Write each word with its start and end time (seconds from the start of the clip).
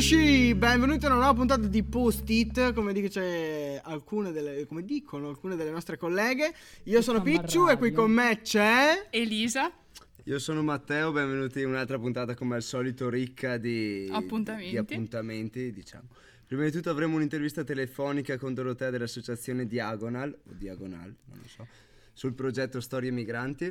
amici, 0.00 0.54
benvenuti 0.54 1.04
a 1.04 1.08
una 1.08 1.18
nuova 1.18 1.34
puntata 1.34 1.66
di 1.66 1.82
Post-it, 1.82 2.72
come, 2.72 2.94
dice 2.94 3.78
alcune 3.84 4.32
delle, 4.32 4.64
come 4.64 4.82
dicono 4.82 5.28
alcune 5.28 5.56
delle 5.56 5.68
nostre 5.68 5.98
colleghe. 5.98 6.54
Io 6.84 7.02
sono 7.02 7.20
Picciu 7.20 7.68
e 7.68 7.76
qui 7.76 7.92
con 7.92 8.10
me 8.10 8.40
c'è... 8.42 9.08
Elisa. 9.10 9.70
Io 10.24 10.38
sono 10.38 10.62
Matteo, 10.62 11.12
benvenuti 11.12 11.60
in 11.60 11.66
un'altra 11.66 11.98
puntata 11.98 12.34
come 12.34 12.54
al 12.54 12.62
solito 12.62 13.10
ricca 13.10 13.58
di 13.58 14.08
appuntamenti. 14.10 14.70
Di 14.70 14.76
appuntamenti 14.78 15.70
diciamo. 15.70 16.08
Prima 16.46 16.64
di 16.64 16.70
tutto 16.70 16.88
avremo 16.88 17.16
un'intervista 17.16 17.62
telefonica 17.62 18.38
con 18.38 18.54
Dorotea 18.54 18.88
dell'associazione 18.88 19.66
Diagonal, 19.66 20.30
o 20.32 20.52
Diagonal, 20.56 21.14
non 21.26 21.40
lo 21.42 21.46
so, 21.46 21.66
sul 22.14 22.32
progetto 22.32 22.80
Storie 22.80 23.10
Migranti. 23.10 23.70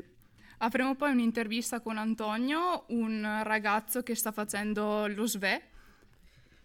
Avremo 0.60 0.94
poi 0.96 1.10
un'intervista 1.10 1.80
con 1.80 1.98
Antonio, 1.98 2.84
un 2.90 3.42
ragazzo 3.44 4.04
che 4.04 4.14
sta 4.14 4.32
facendo 4.32 5.08
lo 5.08 5.26
SVE. 5.26 5.78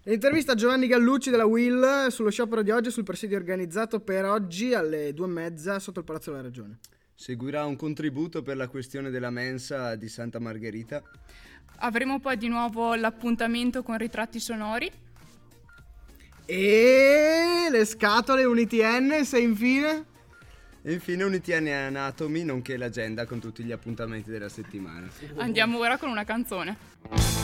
L'intervista 0.07 0.53
a 0.53 0.55
Giovanni 0.55 0.87
Gallucci 0.87 1.31
della 1.31 1.47
Will 1.47 2.09
sullo 2.09 2.31
sciopero 2.31 2.61
di 2.61 2.71
oggi 2.71 2.91
sul 2.91 3.05
presidio 3.05 3.39
organizzato 3.39 4.01
per 4.01 4.27
oggi 4.27 4.75
alle 4.75 5.15
due 5.15 5.25
e 5.25 5.31
mezza 5.31 5.79
sotto 5.79 6.01
il 6.01 6.05
Palazzo 6.05 6.31
della 6.31 6.43
Ragione. 6.43 6.79
Seguirà 7.15 7.65
un 7.65 7.75
contributo 7.75 8.43
per 8.43 8.59
la 8.59 8.69
questione 8.69 9.09
della 9.09 9.31
mensa 9.31 9.95
di 9.95 10.11
Santa 10.11 10.39
Margherita. 10.39 11.03
Avremo 11.77 12.21
poi 12.21 12.37
di 12.37 12.49
nuovo 12.49 12.95
l'appuntamento 12.95 13.83
con 13.83 13.97
ritratti 13.97 14.41
sonori. 14.41 14.93
E 16.45 17.69
le 17.71 17.85
scatole 17.87 18.45
UniTN, 18.45 19.25
se 19.25 19.39
infine... 19.39 20.05
E 20.83 20.93
infine 20.93 21.25
Unitiani 21.25 21.73
Anatomy, 21.73 22.45
nonché 22.45 22.77
l'agenda 22.77 23.25
con 23.25 23.41
tutti 23.41 23.65
gli 23.65 23.73
appuntamenti 23.73 24.29
della 24.29 24.51
settimana. 24.51 25.09
Andiamo 25.37 25.79
ora 25.79 25.97
con 25.97 26.11
una 26.11 26.25
canzone. 26.25 27.44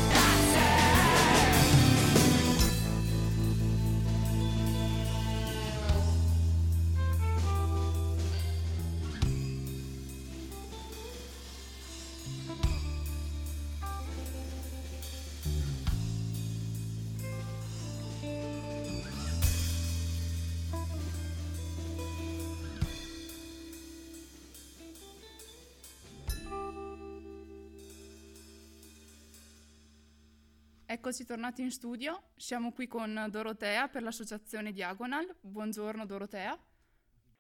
Eccoci 31.11 31.27
tornati 31.27 31.63
in 31.63 31.73
studio, 31.73 32.23
siamo 32.37 32.71
qui 32.71 32.87
con 32.87 33.27
Dorotea 33.31 33.89
per 33.89 34.05
l'associazione 34.05 34.71
Diagonal. 34.71 35.27
Buongiorno 35.41 36.07
Dorotea. 36.07 36.57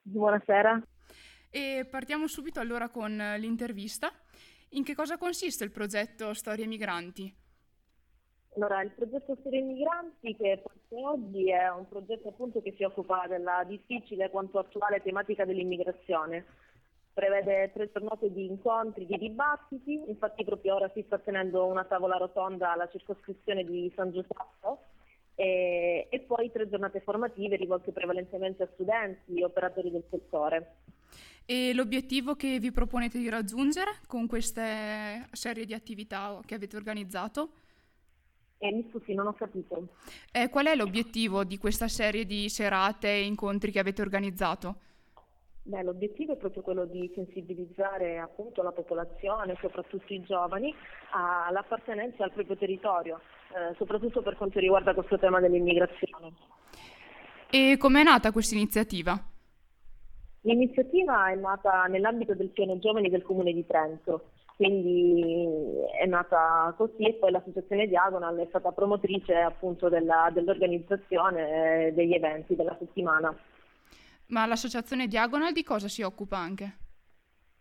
Buonasera. 0.02 0.82
E 1.48 1.86
partiamo 1.88 2.26
subito 2.26 2.58
allora 2.58 2.88
con 2.88 3.12
l'intervista. 3.38 4.10
In 4.70 4.82
che 4.82 4.96
cosa 4.96 5.18
consiste 5.18 5.62
il 5.62 5.70
progetto 5.70 6.34
Storie 6.34 6.66
Migranti? 6.66 7.32
Allora, 8.56 8.82
il 8.82 8.90
progetto 8.90 9.36
Storie 9.38 9.62
Migranti 9.62 10.34
che 10.34 10.60
parte 10.64 11.04
oggi 11.04 11.48
è 11.52 11.70
un 11.70 11.88
progetto 11.88 12.26
appunto 12.26 12.60
che 12.62 12.74
si 12.76 12.82
occupa 12.82 13.28
della 13.28 13.62
difficile 13.62 14.30
quanto 14.30 14.58
attuale 14.58 15.00
tematica 15.00 15.44
dell'immigrazione 15.44 16.44
prevede 17.12 17.70
tre 17.72 17.90
giornate 17.92 18.32
di 18.32 18.46
incontri, 18.46 19.06
di 19.06 19.16
dibattiti, 19.18 20.02
infatti 20.06 20.44
proprio 20.44 20.76
ora 20.76 20.90
si 20.94 21.02
sta 21.06 21.18
tenendo 21.18 21.66
una 21.66 21.84
tavola 21.84 22.16
rotonda 22.16 22.72
alla 22.72 22.88
circoscrizione 22.88 23.64
di 23.64 23.92
San 23.94 24.10
Giuseppe 24.10 24.78
e, 25.34 26.06
e 26.10 26.20
poi 26.20 26.50
tre 26.50 26.68
giornate 26.68 27.00
formative 27.00 27.56
rivolte 27.56 27.92
prevalentemente 27.92 28.62
a 28.62 28.68
studenti 28.72 29.38
e 29.38 29.44
operatori 29.44 29.90
del 29.90 30.04
settore. 30.10 30.76
E 31.44 31.72
l'obiettivo 31.74 32.36
che 32.36 32.58
vi 32.60 32.70
proponete 32.70 33.18
di 33.18 33.28
raggiungere 33.28 33.90
con 34.06 34.26
queste 34.26 35.26
serie 35.32 35.64
di 35.64 35.74
attività 35.74 36.38
che 36.46 36.54
avete 36.54 36.76
organizzato? 36.76 37.50
Eh, 38.58 38.70
mi 38.70 38.86
scusi, 38.90 39.14
non 39.14 39.26
ho 39.26 39.32
capito. 39.32 39.88
Eh, 40.30 40.50
qual 40.50 40.66
è 40.66 40.76
l'obiettivo 40.76 41.44
di 41.44 41.56
questa 41.56 41.88
serie 41.88 42.26
di 42.26 42.48
serate 42.50 43.08
e 43.08 43.24
incontri 43.24 43.72
che 43.72 43.78
avete 43.78 44.02
organizzato? 44.02 44.76
Beh, 45.70 45.84
l'obiettivo 45.84 46.32
è 46.32 46.36
proprio 46.36 46.62
quello 46.62 46.84
di 46.84 47.08
sensibilizzare 47.14 48.18
appunto 48.18 48.60
la 48.60 48.72
popolazione, 48.72 49.56
soprattutto 49.60 50.12
i 50.12 50.20
giovani, 50.24 50.74
all'appartenenza 51.12 52.24
al 52.24 52.32
proprio 52.32 52.56
territorio, 52.56 53.20
eh, 53.54 53.76
soprattutto 53.76 54.20
per 54.20 54.36
quanto 54.36 54.58
riguarda 54.58 54.94
questo 54.94 55.16
tema 55.16 55.38
dell'immigrazione. 55.38 56.32
E 57.48 57.76
com'è 57.78 58.02
nata 58.02 58.32
questa 58.32 58.56
iniziativa? 58.56 59.16
L'iniziativa 60.40 61.30
è 61.30 61.36
nata 61.36 61.84
nell'ambito 61.84 62.34
del 62.34 62.48
piano 62.48 62.76
giovani 62.80 63.08
del 63.08 63.22
Comune 63.22 63.52
di 63.52 63.64
Trento, 63.64 64.30
quindi 64.56 65.46
è 66.00 66.06
nata 66.06 66.74
così 66.76 67.04
e 67.04 67.12
poi 67.12 67.30
l'associazione 67.30 67.86
Diagonal 67.86 68.36
è 68.38 68.46
stata 68.48 68.72
promotrice 68.72 69.34
appunto 69.34 69.88
della, 69.88 70.30
dell'organizzazione 70.32 71.92
degli 71.94 72.14
eventi 72.14 72.56
della 72.56 72.74
settimana. 72.76 73.32
Ma 74.30 74.46
l'associazione 74.46 75.06
Diagonal 75.06 75.52
di 75.52 75.62
cosa 75.62 75.88
si 75.88 76.02
occupa 76.02 76.38
anche? 76.38 76.76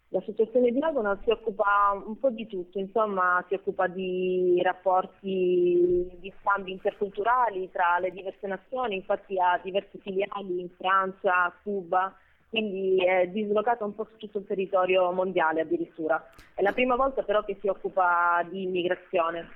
L'associazione 0.09 0.71
Diagonal 0.71 1.19
si 1.23 1.29
occupa 1.29 1.65
un 2.03 2.17
po' 2.17 2.29
di 2.31 2.47
tutto, 2.47 2.79
insomma 2.79 3.43
si 3.47 3.53
occupa 3.53 3.87
di 3.87 4.59
rapporti 4.63 6.17
di 6.19 6.33
scambi 6.41 6.71
interculturali 6.71 7.69
tra 7.71 7.99
le 7.99 8.11
diverse 8.11 8.47
nazioni, 8.47 8.95
infatti 8.95 9.39
ha 9.39 9.59
diverse 9.63 9.99
filiali 9.99 10.61
in 10.61 10.69
Francia, 10.77 11.53
Cuba, 11.61 12.15
quindi 12.49 12.97
è 13.03 13.27
dislocata 13.27 13.85
un 13.85 13.93
po' 13.93 14.07
su 14.09 14.17
tutto 14.17 14.39
il 14.39 14.47
territorio 14.47 15.11
mondiale 15.11 15.61
addirittura. 15.61 16.31
È 16.55 16.61
la 16.63 16.73
prima 16.73 16.95
volta 16.95 17.21
però 17.21 17.43
che 17.43 17.57
si 17.61 17.67
occupa 17.67 18.43
di 18.49 18.63
immigrazione. 18.63 19.47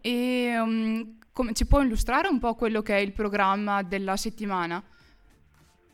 E 0.00 0.58
um, 0.58 1.18
come, 1.32 1.52
ci 1.52 1.66
può 1.66 1.80
illustrare 1.80 2.26
un 2.26 2.40
po' 2.40 2.54
quello 2.54 2.82
che 2.82 2.96
è 2.96 3.00
il 3.00 3.12
programma 3.12 3.82
della 3.82 4.16
settimana? 4.16 4.82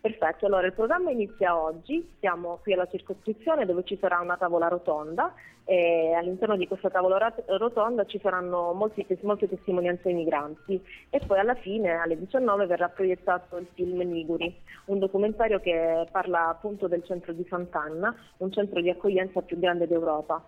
Perfetto, 0.09 0.47
allora 0.47 0.67
il 0.67 0.73
programma 0.73 1.11
inizia 1.11 1.61
oggi, 1.61 2.15
siamo 2.19 2.61
qui 2.63 2.73
alla 2.73 2.87
circoscrizione 2.87 3.67
dove 3.67 3.85
ci 3.85 3.99
sarà 4.01 4.21
una 4.21 4.39
tavola 4.39 4.67
rotonda 4.69 5.35
e 5.65 6.15
all'interno 6.15 6.57
di 6.57 6.67
questa 6.67 6.89
tavola 6.89 7.31
rotonda 7.59 8.07
ci 8.07 8.19
saranno 8.19 8.73
molti, 8.73 9.07
molte 9.21 9.51
testimonianze 9.51 10.09
ai 10.09 10.15
migranti 10.15 10.83
e 11.11 11.21
poi 11.27 11.39
alla 11.39 11.57
fine 11.57 11.97
alle 11.97 12.19
19 12.19 12.65
verrà 12.65 12.89
proiettato 12.89 13.59
il 13.59 13.67
film 13.75 14.01
Niguri, 14.01 14.63
un 14.87 14.99
documentario 14.99 15.61
che 15.61 16.07
parla 16.11 16.49
appunto 16.49 16.89
del 16.89 17.05
centro 17.05 17.35
di 17.35 17.45
Sant'Anna, 17.47 18.15
un 18.39 18.51
centro 18.51 18.81
di 18.81 18.89
accoglienza 18.89 19.43
più 19.43 19.59
grande 19.59 19.87
d'Europa. 19.87 20.43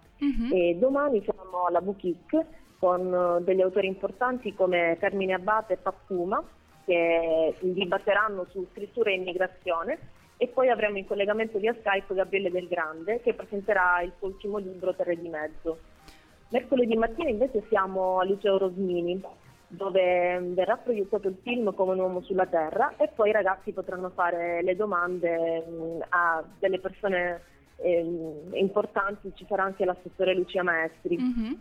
E 0.55 0.77
domani 0.79 1.23
siamo 1.23 1.67
alla 1.67 1.83
Boutique 1.83 2.47
con 2.79 3.43
degli 3.43 3.61
autori 3.61 3.89
importanti 3.89 4.55
come 4.55 4.97
Carmine 4.99 5.35
Abate 5.35 5.75
e 5.75 5.77
Pappuma 5.77 6.43
che 6.85 7.55
dibatteranno 7.61 8.47
su 8.51 8.67
scrittura 8.73 9.11
e 9.11 9.15
immigrazione 9.15 9.99
e 10.37 10.49
poi 10.49 10.71
avremo 10.71 10.97
in 10.97 11.07
collegamento 11.07 11.59
via 11.59 11.75
Skype 11.79 12.15
Gabriele 12.15 12.51
Del 12.51 12.67
Grande 12.67 13.21
che 13.21 13.35
presenterà 13.35 14.01
il 14.03 14.13
suo 14.19 14.29
ultimo 14.29 14.59
libro 14.59 14.95
Terre 14.95 15.17
di 15.17 15.29
Mezzo. 15.29 15.79
Mercoledì 16.49 16.97
mattina 16.97 17.29
invece 17.29 17.63
siamo 17.69 18.19
al 18.19 18.29
Liceo 18.29 18.59
Rosmini 18.59 19.23
dove 19.69 20.41
verrà 20.41 20.77
proiettato 20.79 21.29
il 21.29 21.37
film 21.43 21.73
come 21.75 21.93
un 21.93 22.01
uomo 22.01 22.23
sulla 22.23 22.47
terra 22.47 22.95
e 22.97 23.09
poi 23.15 23.29
i 23.29 23.33
ragazzi 23.33 23.73
potranno 23.73 24.11
fare 24.11 24.63
le 24.63 24.75
domande 24.75 25.63
a 26.09 26.43
delle 26.59 26.81
persone 26.81 27.43
eh, 27.77 28.05
importanti, 28.55 29.33
ci 29.35 29.47
sarà 29.49 29.63
anche 29.63 29.85
l'assessore 29.85 30.35
Lucia 30.35 30.63
Maestri. 30.63 31.19
Mm-hmm. 31.19 31.53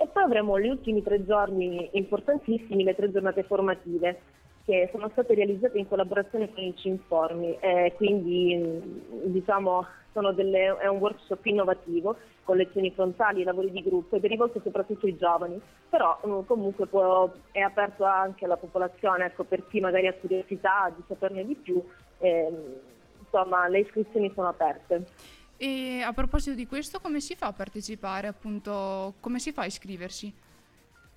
E 0.00 0.06
poi 0.06 0.22
avremo 0.22 0.58
gli 0.58 0.66
ultimi 0.66 1.02
tre 1.02 1.26
giorni 1.26 1.90
importantissimi, 1.92 2.84
le 2.84 2.94
tre 2.94 3.10
giornate 3.10 3.42
formative, 3.42 4.18
che 4.64 4.88
sono 4.92 5.10
state 5.10 5.34
realizzate 5.34 5.76
in 5.76 5.86
collaborazione 5.86 6.50
con 6.54 6.64
il 6.64 6.74
Cinformi, 6.74 7.58
eh, 7.60 7.92
quindi 7.96 8.80
diciamo 9.24 9.86
delle, 10.34 10.74
è 10.78 10.86
un 10.86 10.96
workshop 10.96 11.44
innovativo 11.44 12.16
con 12.44 12.56
lezioni 12.56 12.90
frontali, 12.92 13.44
lavori 13.44 13.70
di 13.70 13.82
gruppo 13.82 14.16
ed 14.16 14.24
è 14.24 14.28
rivolto 14.28 14.58
soprattutto 14.64 15.04
ai 15.04 15.18
giovani, 15.18 15.60
però 15.90 16.18
um, 16.22 16.46
comunque 16.46 16.86
può, 16.86 17.30
è 17.52 17.60
aperto 17.60 18.04
anche 18.04 18.46
alla 18.46 18.56
popolazione, 18.56 19.26
ecco, 19.26 19.44
per 19.44 19.68
chi 19.68 19.80
magari 19.80 20.06
ha 20.06 20.14
curiosità 20.14 20.90
di 20.96 21.02
saperne 21.08 21.44
di 21.44 21.54
più, 21.56 21.82
eh, 22.20 22.50
insomma 23.18 23.68
le 23.68 23.80
iscrizioni 23.80 24.32
sono 24.34 24.48
aperte. 24.48 25.04
E 25.62 26.00
a 26.00 26.14
proposito 26.14 26.56
di 26.56 26.66
questo, 26.66 27.00
come 27.00 27.20
si 27.20 27.36
fa 27.36 27.48
a 27.48 27.52
partecipare? 27.52 28.28
Appunto, 28.28 29.12
come 29.20 29.38
si 29.38 29.52
fa 29.52 29.60
a 29.60 29.66
iscriversi? 29.66 30.32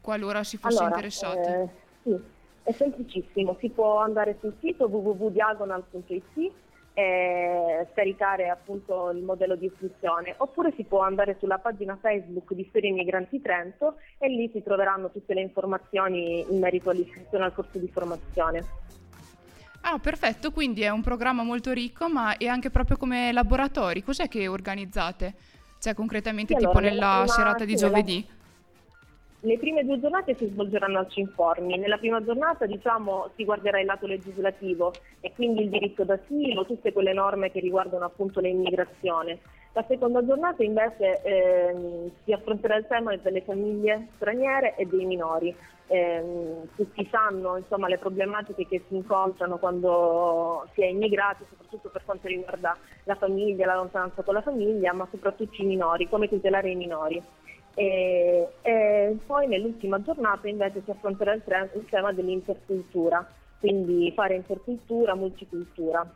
Qualora 0.02 0.44
si 0.44 0.58
fosse 0.58 0.80
allora, 0.80 0.96
interessati. 0.96 1.48
Eh, 1.48 1.70
sì, 2.04 2.20
è 2.64 2.72
semplicissimo. 2.74 3.56
Si 3.62 3.70
può 3.70 4.00
andare 4.00 4.36
sul 4.42 4.54
sito 4.60 4.88
www.diagonal.it 4.88 6.52
e 6.94 7.88
scaricare 7.94 8.50
appunto 8.50 9.12
il 9.12 9.24
modello 9.24 9.56
di 9.56 9.68
iscrizione 9.68 10.36
oppure 10.38 10.74
si 10.76 10.84
può 10.84 11.00
andare 11.00 11.38
sulla 11.40 11.58
pagina 11.58 11.98
Facebook 12.00 12.54
di 12.54 12.66
Storie 12.68 12.92
Migranti 12.92 13.42
Trento 13.42 13.96
e 14.18 14.28
lì 14.28 14.50
si 14.52 14.62
troveranno 14.62 15.10
tutte 15.10 15.34
le 15.34 15.42
informazioni 15.42 16.46
in 16.48 16.60
merito 16.60 16.90
all'iscrizione 16.90 17.46
al 17.46 17.54
corso 17.54 17.80
di 17.80 17.88
formazione. 17.88 18.64
Ah, 19.86 20.00
perfetto, 20.00 20.52
quindi 20.52 20.82
è 20.82 20.90
un 20.90 21.02
programma 21.02 21.44
molto 21.44 21.74
ricco, 21.74 22.08
ma 22.08 22.38
è 22.38 22.48
anche 22.48 22.70
proprio 22.70 22.96
come 22.96 23.34
laboratori. 23.34 24.02
Cos'è 24.02 24.30
che 24.30 24.48
organizzate? 24.48 25.34
Cioè, 25.78 25.94
concretamente, 25.94 26.54
sì, 26.54 26.60
tipo 26.60 26.78
allora, 26.78 26.90
nella 26.90 27.24
serata 27.28 27.66
di 27.66 27.76
giovedì? 27.76 28.26
Le 29.42 29.58
prime 29.58 29.84
due 29.84 30.00
giornate 30.00 30.38
si 30.38 30.48
svolgeranno 30.48 31.00
al 31.00 31.10
Cinforni. 31.10 31.78
Nella 31.78 31.98
prima 31.98 32.24
giornata 32.24 32.66
diciamo, 32.66 33.32
si 33.36 33.44
guarderà 33.44 33.82
il 33.82 33.86
lato 33.86 34.08
legislativo 34.08 34.94
e 35.20 35.34
quindi 35.36 35.64
il 35.64 35.70
diritto 35.70 36.06
d'asilo, 36.06 36.66
tutte 36.66 36.94
quelle 36.94 37.12
norme 37.12 37.52
che 37.52 37.60
riguardano 37.60 38.06
appunto 38.06 38.40
l'immigrazione. 38.40 39.40
La 39.74 39.84
seconda 39.86 40.26
giornata 40.26 40.64
invece 40.64 41.22
ehm, 41.24 42.10
si 42.24 42.32
affronterà 42.32 42.78
il 42.78 42.88
tema 42.88 43.14
delle 43.18 43.42
famiglie 43.42 44.08
straniere 44.16 44.76
e 44.78 44.86
dei 44.86 45.04
minori. 45.04 45.54
Eh, 45.88 46.68
tutti 46.76 47.08
sanno 47.12 47.58
insomma, 47.58 47.88
le 47.88 47.98
problematiche 47.98 48.66
che 48.68 48.84
si 48.88 48.96
incontrano 48.96 49.58
quando 49.58 50.68
si 50.74 50.82
è 50.82 50.86
immigrati, 50.86 51.44
soprattutto 51.50 51.90
per 51.90 52.04
quanto 52.06 52.28
riguarda 52.28 52.76
la 53.04 53.16
famiglia, 53.16 53.66
la 53.66 53.76
lontananza 53.76 54.24
con 54.24 54.34
la 54.34 54.42
famiglia, 54.42 54.94
ma 54.94 55.08
soprattutto 55.12 55.62
i 55.62 55.66
minori, 55.66 56.08
come 56.08 56.30
tutelare 56.30 56.70
i 56.70 56.76
minori. 56.76 57.22
E, 57.76 58.48
e 58.62 59.18
poi 59.26 59.48
nell'ultima 59.48 60.02
giornata 60.02 60.48
invece 60.48 60.82
si 60.84 60.92
affronterà 60.92 61.34
il, 61.34 61.44
tre, 61.44 61.72
il 61.76 61.86
tema 61.90 62.14
dell'intercultura, 62.14 63.28
quindi 63.60 64.12
fare 64.16 64.36
intercultura, 64.36 65.16
multicultura. 65.16 66.10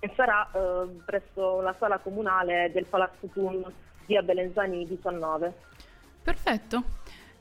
E 0.00 0.12
sarà 0.14 0.48
eh, 0.52 0.86
presso 1.04 1.60
la 1.60 1.74
sala 1.78 1.98
comunale 1.98 2.70
del 2.72 2.86
Palazzo 2.86 3.26
Thun 3.32 3.64
via 4.06 4.22
Belenzani 4.22 4.86
19. 4.86 5.52
Perfetto. 6.22 6.82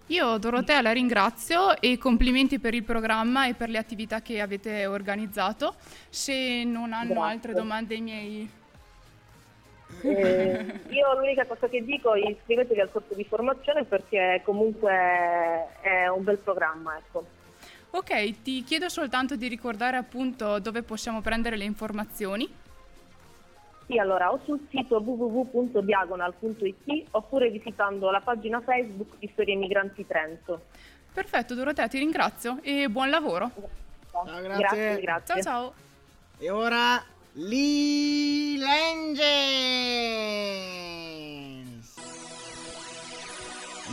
Io 0.08 0.38
Dorotea 0.38 0.82
la 0.82 0.94
ringrazio 0.94 1.80
e 1.82 1.98
complimenti 1.98 2.60
per 2.60 2.74
il 2.74 2.84
programma 2.84 3.48
e 3.48 3.54
per 3.54 3.70
le 3.70 3.78
attività 3.78 4.22
che 4.22 4.40
avete 4.40 4.86
organizzato. 4.86 5.76
Se 6.10 6.64
non 6.64 6.94
hanno 6.94 7.14
Grazie. 7.14 7.32
altre 7.32 7.54
domande 7.54 7.96
i 7.96 8.02
miei 8.02 8.50
eh, 10.02 10.80
io 10.90 11.18
l'unica 11.18 11.46
cosa 11.46 11.68
che 11.70 11.84
dico 11.84 12.14
è 12.14 12.30
iscrivetevi 12.30 12.82
al 12.82 12.92
corso 12.92 13.14
di 13.14 13.24
formazione 13.24 13.86
perché 13.86 14.42
comunque 14.44 14.92
è 15.82 16.08
un 16.08 16.24
bel 16.24 16.38
programma. 16.38 16.98
Ecco. 16.98 17.26
Ok, 17.92 18.42
ti 18.42 18.64
chiedo 18.64 18.90
soltanto 18.90 19.36
di 19.36 19.48
ricordare 19.48 19.98
appunto 19.98 20.60
dove 20.60 20.84
possiamo 20.84 21.22
prendere 21.22 21.56
le 21.56 21.64
informazioni. 21.64 22.48
Sì, 23.88 23.98
allora 23.98 24.32
o 24.34 24.42
sul 24.44 24.60
sito 24.70 24.98
www.diagonal.it 24.98 27.06
oppure 27.12 27.50
visitando 27.50 28.12
la 28.12 28.20
pagina 28.20 28.60
Facebook 28.60 29.14
di 29.18 29.30
Storie 29.32 29.56
Migranti 29.56 30.06
Trento. 30.06 30.64
Perfetto, 31.14 31.56
Dorotea, 31.56 31.88
ti 31.88 31.98
ringrazio 31.98 32.60
e 32.62 32.90
buon 32.90 33.10
lavoro. 33.10 33.50
Ciao, 34.12 34.26
grazie. 34.26 34.58
grazie, 34.58 35.00
grazie. 35.00 35.42
Ciao, 35.42 35.42
ciao. 35.42 35.74
E 36.38 36.50
ora 36.50 37.02
Lee 37.34 38.58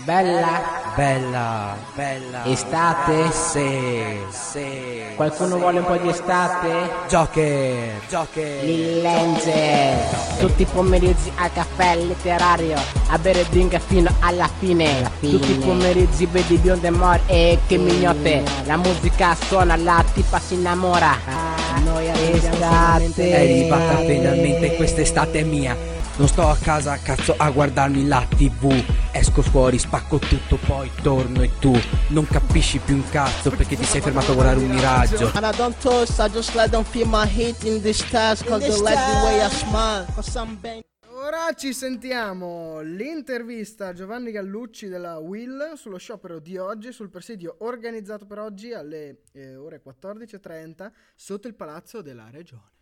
Bella, 0.05 0.61
bella, 0.95 1.77
bella. 1.95 2.45
Estate? 2.45 3.33
Sì, 3.33 4.19
sì. 4.29 5.03
Qualcuno 5.17 5.57
vuole 5.57 5.79
un 5.79 5.87
po' 5.87 5.97
di 5.97 6.11
estate? 6.11 6.91
Joker, 7.09 8.03
Joker. 8.11 8.65
Lillenze. 8.65 9.97
Tutti 10.39 10.61
i 10.61 10.67
pomeriggi 10.67 11.33
al 11.37 11.51
caffè 11.55 11.97
letterario. 11.97 12.79
A 13.09 13.19
bere 13.19 13.47
drink 13.49 13.79
fino 13.79 14.11
alla 14.21 14.51
fine. 14.59 14.99
alla 14.99 15.11
fine. 15.21 15.39
Tutti 15.39 15.53
i 15.53 15.55
pomeriggi 15.55 16.27
vedi 16.27 16.59
bionde 16.59 16.91
mor 16.91 17.21
e 17.25 17.61
che 17.67 17.79
mignotte. 17.79 18.43
La 18.65 18.77
musica 18.77 19.35
suona, 19.35 19.75
la 19.77 20.05
tipa 20.13 20.39
si 20.39 20.53
innamora. 20.53 21.13
Ah, 21.13 21.81
noi 21.83 22.09
estate. 22.09 23.11
È 23.15 23.41
arrivata 23.41 23.97
finalmente 24.05 24.77
quest'estate 24.77 25.45
mia 25.45 25.95
non 26.17 26.29
sto 26.29 26.43
a 26.49 26.57
casa 26.57 26.97
cazzo 26.99 27.35
a 27.37 27.51
guardarmi 27.51 28.07
la 28.07 28.25
tv 28.29 28.73
Esco 29.11 29.43
fuori, 29.43 29.79
spacco 29.79 30.19
tutto, 30.19 30.57
poi 30.57 30.91
torno 31.03 31.43
e 31.43 31.51
tu 31.59 31.77
Non 32.09 32.27
capisci 32.27 32.79
più 32.79 32.95
un 32.95 33.09
cazzo 33.11 33.51
perché 33.51 33.77
ti 33.77 33.85
sei 33.85 34.01
fermato 34.01 34.31
a 34.31 34.35
guardare 34.35 34.59
un 34.59 34.71
miraggio 34.71 35.31
And 35.35 35.45
I 35.45 35.57
don't 35.57 35.77
toast, 35.81 36.21
I 36.21 36.31
just 36.31 36.55
let 36.55 36.71
them 36.71 36.85
feel 36.85 37.09
my 37.09 37.27
hate 37.27 37.69
in 37.69 37.83
this 37.83 38.09
task 38.11 38.47
Cause 38.47 38.67
they 38.67 38.81
like 38.81 38.95
the 38.95 39.25
way 39.25 39.45
I 39.45 39.49
smile 39.51 40.07
Cause 40.15 40.39
I'm 40.39 40.59
bang 40.61 40.83
Ora 41.27 41.53
ci 41.55 41.73
sentiamo 41.73 42.81
l'intervista 42.81 43.89
a 43.89 43.93
Giovanni 43.93 44.31
Gallucci 44.31 44.89
della 44.89 45.19
Will 45.19 45.73
sullo 45.75 45.97
sciopero 45.97 46.39
di 46.39 46.59
oggi, 46.59 46.93
sul 46.93 47.09
presidio 47.09 47.57
organizzato 47.61 48.27
per 48.27 48.41
oggi 48.41 48.73
alle 48.73 49.23
eh, 49.33 49.57
ore 49.57 49.81
14.30 49.83 50.91
sotto 51.15 51.49
il 51.49 51.55
Palazzo 51.55 52.03
della 52.03 52.29
Regione. 52.31 52.73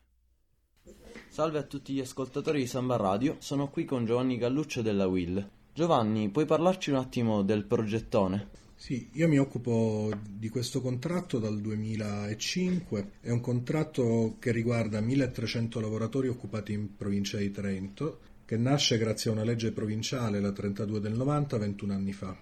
Salve 1.33 1.59
a 1.59 1.63
tutti 1.63 1.95
gli 1.95 2.01
ascoltatori 2.01 2.59
di 2.59 2.67
Samba 2.67 2.97
Radio, 2.97 3.37
sono 3.39 3.71
qui 3.71 3.87
con 3.87 4.05
Giovanni 4.05 4.37
Galluccio 4.37 4.83
della 4.83 5.07
Will. 5.07 5.49
Giovanni, 5.73 6.29
puoi 6.29 6.45
parlarci 6.45 6.91
un 6.91 6.97
attimo 6.97 7.41
del 7.41 7.65
progettone? 7.65 8.51
Sì, 8.75 9.09
io 9.13 9.29
mi 9.29 9.39
occupo 9.39 10.11
di 10.29 10.51
questo 10.51 10.83
contratto 10.83 11.39
dal 11.39 11.59
2005, 11.59 13.13
è 13.23 13.31
un 13.31 13.41
contratto 13.41 14.37
che 14.39 14.53
riguarda 14.53 15.01
1300 15.01 15.81
lavoratori 15.81 16.29
occupati 16.29 16.75
in 16.75 16.97
provincia 16.97 17.39
di 17.39 17.51
Trento, 17.51 18.19
che 18.45 18.59
nasce 18.59 18.99
grazie 18.99 19.31
a 19.31 19.33
una 19.33 19.45
legge 19.45 19.73
provinciale, 19.73 20.39
la 20.39 20.53
32 20.53 21.01
del 21.01 21.15
90, 21.15 21.57
21 21.57 21.93
anni 21.95 22.13
fa. 22.13 22.37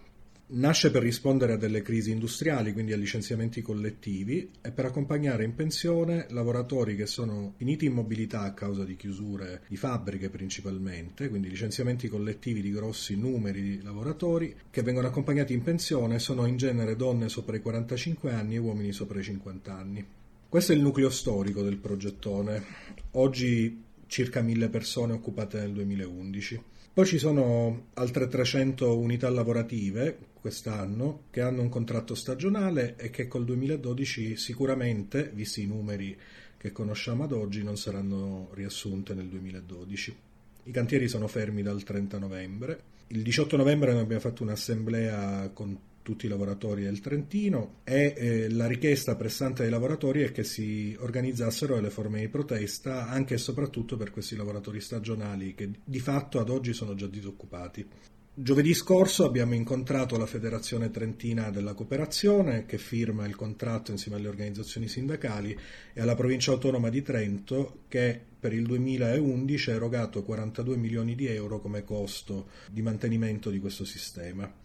Nasce 0.53 0.91
per 0.91 1.03
rispondere 1.03 1.53
a 1.53 1.57
delle 1.57 1.81
crisi 1.81 2.11
industriali, 2.11 2.73
quindi 2.73 2.93
a 2.93 2.97
licenziamenti 2.97 3.63
collettivi, 3.63 4.51
e 4.61 4.73
per 4.73 4.87
accompagnare 4.87 5.45
in 5.45 5.55
pensione 5.55 6.27
lavoratori 6.31 6.97
che 6.97 7.07
sono 7.07 7.55
finiti 7.57 7.85
in 7.85 7.93
mobilità 7.93 8.41
a 8.41 8.53
causa 8.53 8.83
di 8.83 8.97
chiusure 8.97 9.63
di 9.69 9.77
fabbriche 9.77 10.29
principalmente, 10.29 11.29
quindi 11.29 11.49
licenziamenti 11.49 12.09
collettivi 12.09 12.63
di 12.63 12.73
grossi 12.73 13.15
numeri 13.15 13.63
di 13.63 13.83
lavoratori, 13.83 14.53
che 14.71 14.83
vengono 14.83 15.07
accompagnati 15.07 15.53
in 15.53 15.63
pensione 15.63 16.19
sono 16.19 16.47
in 16.47 16.57
genere 16.57 16.97
donne 16.97 17.29
sopra 17.29 17.55
i 17.55 17.61
45 17.61 18.33
anni 18.33 18.57
e 18.57 18.59
uomini 18.59 18.91
sopra 18.91 19.21
i 19.21 19.23
50 19.23 19.73
anni. 19.73 20.05
Questo 20.49 20.73
è 20.73 20.75
il 20.75 20.83
nucleo 20.83 21.11
storico 21.11 21.63
del 21.63 21.77
progettone. 21.77 22.65
Oggi 23.13 23.85
circa 24.09 24.41
mille 24.41 24.69
persone 24.69 25.13
occupate 25.13 25.61
nel 25.61 25.73
2011. 25.75 26.61
Poi 26.93 27.07
ci 27.07 27.19
sono 27.19 27.87
altre 27.95 28.27
300 28.27 28.99
unità 28.99 29.31
lavorative 29.31 30.19
quest'anno 30.41 31.25
che 31.31 31.41
hanno 31.41 31.63
un 31.63 31.69
contratto 31.69 32.17
stagionale 32.17 32.97
e 32.97 33.11
che 33.11 33.29
col 33.29 33.45
2012 33.45 34.37
sicuramente, 34.37 35.31
visti 35.33 35.63
i 35.63 35.67
numeri 35.67 36.19
che 36.57 36.73
conosciamo 36.73 37.23
ad 37.23 37.33
oggi, 37.33 37.63
non 37.63 37.77
saranno 37.77 38.51
riassunte 38.55 39.15
nel 39.15 39.29
2012. 39.29 40.17
I 40.65 40.71
cantieri 40.73 41.07
sono 41.07 41.29
fermi 41.29 41.63
dal 41.63 41.85
30 41.85 42.19
novembre. 42.19 42.83
Il 43.09 43.23
18 43.23 43.57
novembre 43.57 43.93
noi 43.93 44.03
abbiamo 44.03 44.21
fatto 44.21 44.43
un'assemblea 44.43 45.51
con 45.55 45.79
tutti 46.03 46.27
i 46.27 46.29
lavoratori 46.29 46.83
del 46.83 47.01
Trentino 47.01 47.81
e 47.85 48.15
eh, 48.17 48.51
la 48.51 48.67
richiesta 48.67 49.17
pressante 49.17 49.63
dei 49.63 49.71
lavoratori 49.71 50.23
è 50.23 50.33
che 50.33 50.45
si 50.45 50.97
organizzassero 50.99 51.75
delle 51.75 51.91
forme 51.91 52.21
di 52.21 52.29
protesta 52.29 53.09
anche 53.09 53.35
e 53.35 53.39
soprattutto 53.39 53.97
per 53.97 54.11
questi 54.11 54.37
lavoratori 54.37 54.81
stagionali 54.81 55.55
che 55.55 55.71
di 55.85 56.01
fatto 56.01 56.41
ad 56.41 56.49
oggi 56.49 56.73
sono 56.73 56.95
già 56.95 57.07
disoccupati. 57.07 57.87
Giovedì 58.33 58.73
scorso 58.75 59.27
abbiamo 59.27 59.55
incontrato 59.55 60.17
la 60.17 60.25
Federazione 60.25 60.91
Trentina 60.91 61.51
della 61.51 61.75
Cooperazione 61.75 62.65
che 62.65 62.79
firma 62.79 63.27
il 63.27 63.37
contratto 63.37 63.91
insieme 63.91 64.17
alle 64.17 64.29
organizzazioni 64.29 64.89
sindacali 64.89 65.59
e 65.93 66.01
alla 66.01 66.15
Provincia 66.15 66.53
Autonoma 66.53 66.89
di 66.89 67.03
Trento 67.03 67.81
che 67.89 68.19
per 68.39 68.55
il 68.55 68.65
2011 68.65 69.71
ha 69.71 69.75
erogato 69.75 70.23
42 70.23 70.77
milioni 70.77 71.15
di 71.15 71.27
euro 71.27 71.61
come 71.61 71.85
costo 71.85 72.47
di 72.71 72.81
mantenimento 72.81 73.51
di 73.51 73.59
questo 73.59 73.85
sistema. 73.85 74.60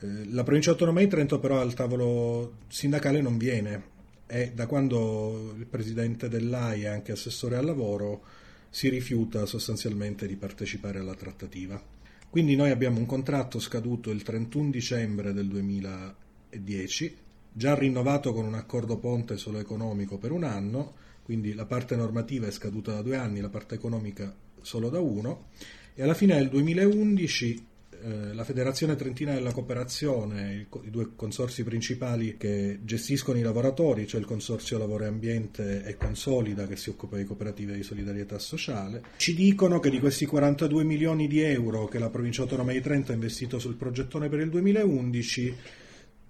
Eh, 0.00 0.30
la 0.30 0.42
provincia 0.42 0.70
autonoma 0.70 1.00
di 1.00 1.08
Trento 1.08 1.38
però 1.38 1.60
al 1.60 1.74
tavolo 1.74 2.54
sindacale 2.68 3.20
non 3.20 3.36
viene 3.36 3.98
e 4.26 4.52
da 4.54 4.66
quando 4.66 5.54
il 5.58 5.66
presidente 5.66 6.28
dell'AI 6.28 6.82
e 6.82 6.86
anche 6.86 7.12
assessore 7.12 7.56
al 7.56 7.64
lavoro 7.64 8.22
si 8.70 8.88
rifiuta 8.88 9.44
sostanzialmente 9.44 10.26
di 10.26 10.36
partecipare 10.36 11.00
alla 11.00 11.14
trattativa. 11.14 11.82
Quindi 12.30 12.54
noi 12.54 12.70
abbiamo 12.70 12.98
un 12.98 13.06
contratto 13.06 13.58
scaduto 13.58 14.10
il 14.10 14.22
31 14.22 14.70
dicembre 14.70 15.32
del 15.32 15.48
2010, 15.48 17.16
già 17.52 17.74
rinnovato 17.74 18.32
con 18.32 18.44
un 18.44 18.54
accordo 18.54 18.98
ponte 18.98 19.36
solo 19.36 19.58
economico 19.58 20.16
per 20.16 20.30
un 20.30 20.44
anno, 20.44 20.94
quindi 21.24 21.52
la 21.54 21.66
parte 21.66 21.96
normativa 21.96 22.46
è 22.46 22.52
scaduta 22.52 22.92
da 22.92 23.02
due 23.02 23.16
anni, 23.16 23.40
la 23.40 23.48
parte 23.48 23.74
economica 23.74 24.32
solo 24.60 24.88
da 24.88 25.00
uno, 25.00 25.48
e 25.94 26.04
alla 26.04 26.14
fine 26.14 26.36
del 26.36 26.48
2011 26.48 27.66
eh, 28.02 28.34
la 28.34 28.44
Federazione 28.44 28.96
Trentina 28.96 29.34
della 29.34 29.52
Cooperazione, 29.52 30.54
i, 30.54 30.66
i, 30.86 30.90
due 30.90 31.10
consorsi 31.14 31.62
principali 31.64 32.36
che 32.36 32.80
gestiscono 32.82 33.38
i 33.38 33.42
lavoratori, 33.42 34.06
cioè 34.06 34.20
il 34.20 34.26
Consorzio 34.26 34.78
Lavoro 34.78 35.04
e 35.04 35.08
Ambiente 35.08 35.84
e 35.84 35.96
Consolida 35.96 36.66
che 36.66 36.76
si 36.76 36.90
occupa 36.90 37.16
di 37.16 37.24
cooperative 37.24 37.74
di 37.74 37.82
solidarietà 37.82 38.38
sociale, 38.38 39.02
ci 39.16 39.34
dicono 39.34 39.80
che 39.80 39.90
di 39.90 40.00
questi 40.00 40.26
42 40.26 40.84
milioni 40.84 41.28
di 41.28 41.40
euro 41.40 41.86
che 41.86 41.98
la 41.98 42.10
provincia 42.10 42.42
autonoma 42.42 42.72
di 42.72 42.80
Trento 42.80 43.12
ha 43.12 43.14
investito 43.14 43.58
sul 43.58 43.76
progettone 43.76 44.28
per 44.28 44.40
il 44.40 44.48
2011, 44.48 45.56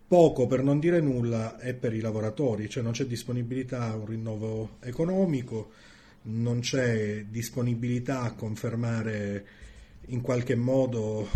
poco 0.08 0.46
per 0.46 0.62
non 0.62 0.80
dire 0.80 1.00
nulla 1.00 1.56
è 1.58 1.74
per 1.74 1.94
i 1.94 2.00
lavoratori, 2.00 2.68
cioè 2.68 2.82
non 2.82 2.92
c'è 2.92 3.06
disponibilità 3.06 3.82
a 3.82 3.96
un 3.96 4.06
rinnovo 4.06 4.76
economico, 4.80 5.70
non 6.22 6.60
c'è 6.60 7.24
disponibilità 7.28 8.22
a 8.22 8.34
confermare 8.34 9.46
in 10.06 10.20
qualche 10.20 10.54
modo 10.54 11.28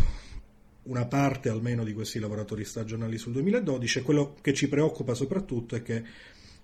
una 0.84 1.06
parte 1.06 1.48
almeno 1.48 1.84
di 1.84 1.92
questi 1.92 2.18
lavoratori 2.18 2.64
stagionali 2.64 3.18
sul 3.18 3.32
2012 3.32 3.98
e 3.98 4.02
quello 4.02 4.36
che 4.40 4.52
ci 4.52 4.68
preoccupa 4.68 5.14
soprattutto 5.14 5.76
è 5.76 5.82
che 5.82 6.02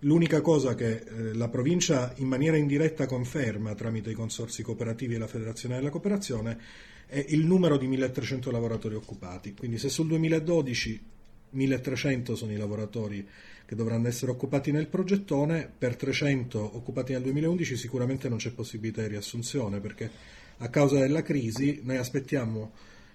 l'unica 0.00 0.40
cosa 0.40 0.74
che 0.74 0.90
eh, 0.92 1.34
la 1.34 1.48
provincia 1.48 2.12
in 2.16 2.26
maniera 2.26 2.56
indiretta 2.56 3.06
conferma 3.06 3.74
tramite 3.74 4.10
i 4.10 4.14
consorsi 4.14 4.62
cooperativi 4.62 5.14
e 5.14 5.18
la 5.18 5.26
Federazione 5.26 5.76
della 5.76 5.90
Cooperazione 5.90 6.58
è 7.06 7.24
il 7.28 7.44
numero 7.44 7.76
di 7.76 7.86
1300 7.88 8.50
lavoratori 8.50 8.94
occupati. 8.94 9.54
Quindi 9.54 9.78
se 9.78 9.88
sul 9.88 10.06
2012 10.06 11.00
1300 11.50 12.36
sono 12.36 12.52
i 12.52 12.56
lavoratori 12.56 13.26
che 13.66 13.74
dovranno 13.74 14.08
essere 14.08 14.30
occupati 14.30 14.70
nel 14.70 14.86
progettone, 14.86 15.70
per 15.76 15.96
300 15.96 16.76
occupati 16.76 17.12
nel 17.12 17.22
2011 17.22 17.76
sicuramente 17.76 18.28
non 18.28 18.38
c'è 18.38 18.52
possibilità 18.52 19.02
di 19.02 19.08
riassunzione 19.08 19.80
perché 19.80 20.10
a 20.58 20.68
causa 20.68 20.98
della 20.98 21.22
crisi 21.22 21.80
noi 21.82 21.96
aspettiamo 21.96 22.72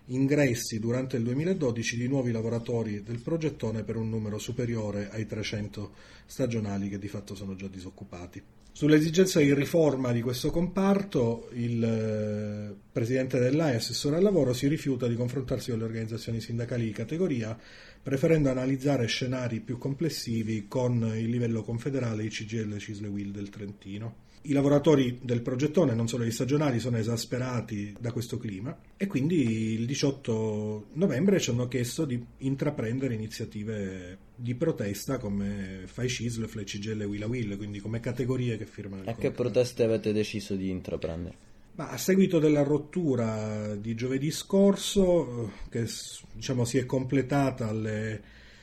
ingressi 0.08 0.80
durante 0.80 1.18
il 1.18 1.24
2012 1.24 1.98
di 1.98 2.08
nuovi 2.08 2.32
lavoratori 2.32 3.02
del 3.04 3.20
progettone 3.20 3.84
per 3.84 3.96
un 3.96 4.10
numero 4.10 4.38
superiore 4.38 5.10
ai 5.12 5.26
300 5.26 5.92
stagionali 6.26 6.90
che 6.90 7.00
di 7.00 7.08
fatto 7.08 7.36
sono 7.36 7.56
già 7.56 7.68
disoccupati. 7.68 8.42
Sull'esigenza 8.76 9.40
di 9.40 9.54
riforma 9.54 10.12
di 10.12 10.22
questo 10.22 10.52
comparto, 10.52 11.50
il 11.54 11.82
eh, 11.82 12.76
presidente 12.92 13.40
dell'AI, 13.40 13.76
assessore 13.76 14.18
al 14.18 14.24
lavoro, 14.24 14.52
si 14.52 14.68
rifiuta 14.68 15.08
di 15.08 15.16
confrontarsi 15.16 15.70
con 15.70 15.80
le 15.80 15.86
organizzazioni 15.86 16.42
sindacali 16.42 16.84
di 16.84 16.92
categoria, 16.92 17.58
preferendo 18.04 18.50
analizzare 18.50 19.06
scenari 19.06 19.62
più 19.62 19.78
complessivi 19.78 20.68
con 20.68 21.14
il 21.16 21.30
livello 21.30 21.64
confederale 21.64 22.26
i 22.26 22.30
CGL 22.30 22.78
Cisle 22.78 23.08
Will 23.08 23.32
del 23.32 23.48
Trentino. 23.48 24.25
I 24.48 24.54
lavoratori 24.54 25.20
del 25.24 25.42
progettone, 25.42 25.96
non 25.96 26.08
solo 26.08 26.24
gli 26.24 26.32
stagionali, 26.32 26.80
sono 26.80 26.98
esasperati 26.98 27.96
da 28.00 28.12
questo 28.12 28.38
clima 28.38 28.78
e 28.96 29.08
quindi 29.08 29.74
il 29.74 29.88
18 29.88 30.88
novembre 30.94 31.40
ci 31.40 31.50
hanno 31.50 31.68
chiesto 31.68 32.06
di 32.06 32.24
intraprendere 32.40 33.16
iniziative 33.16 34.18
di 34.36 34.54
protesta 34.54 35.18
come 35.18 35.84
Fai 35.86 36.08
Cisl, 36.08 36.46
Fle 36.46 36.64
CGL 36.64 37.02
e 37.02 37.06
Willa 37.06 37.26
Will, 37.26 37.58
quindi 37.58 37.80
come 37.80 38.00
categorie 38.00 38.58
che 38.58 38.66
firmano 38.66 39.06
E 39.06 39.16
che 39.16 39.32
proteste 39.32 39.84
avete 39.84 40.14
deciso 40.14 40.56
di 40.56 40.70
intraprendere? 40.70 41.36
Ma 41.76 41.90
a 41.90 41.98
seguito 41.98 42.38
della 42.38 42.64
rottura 42.64 43.76
di 43.76 43.96
giovedì 43.96 44.30
scorso, 44.30 45.54
che 45.70 45.88
diciamo, 46.34 46.66
si 46.66 46.78
è 46.78 46.86
completata 46.86 47.68
alle 47.68 48.22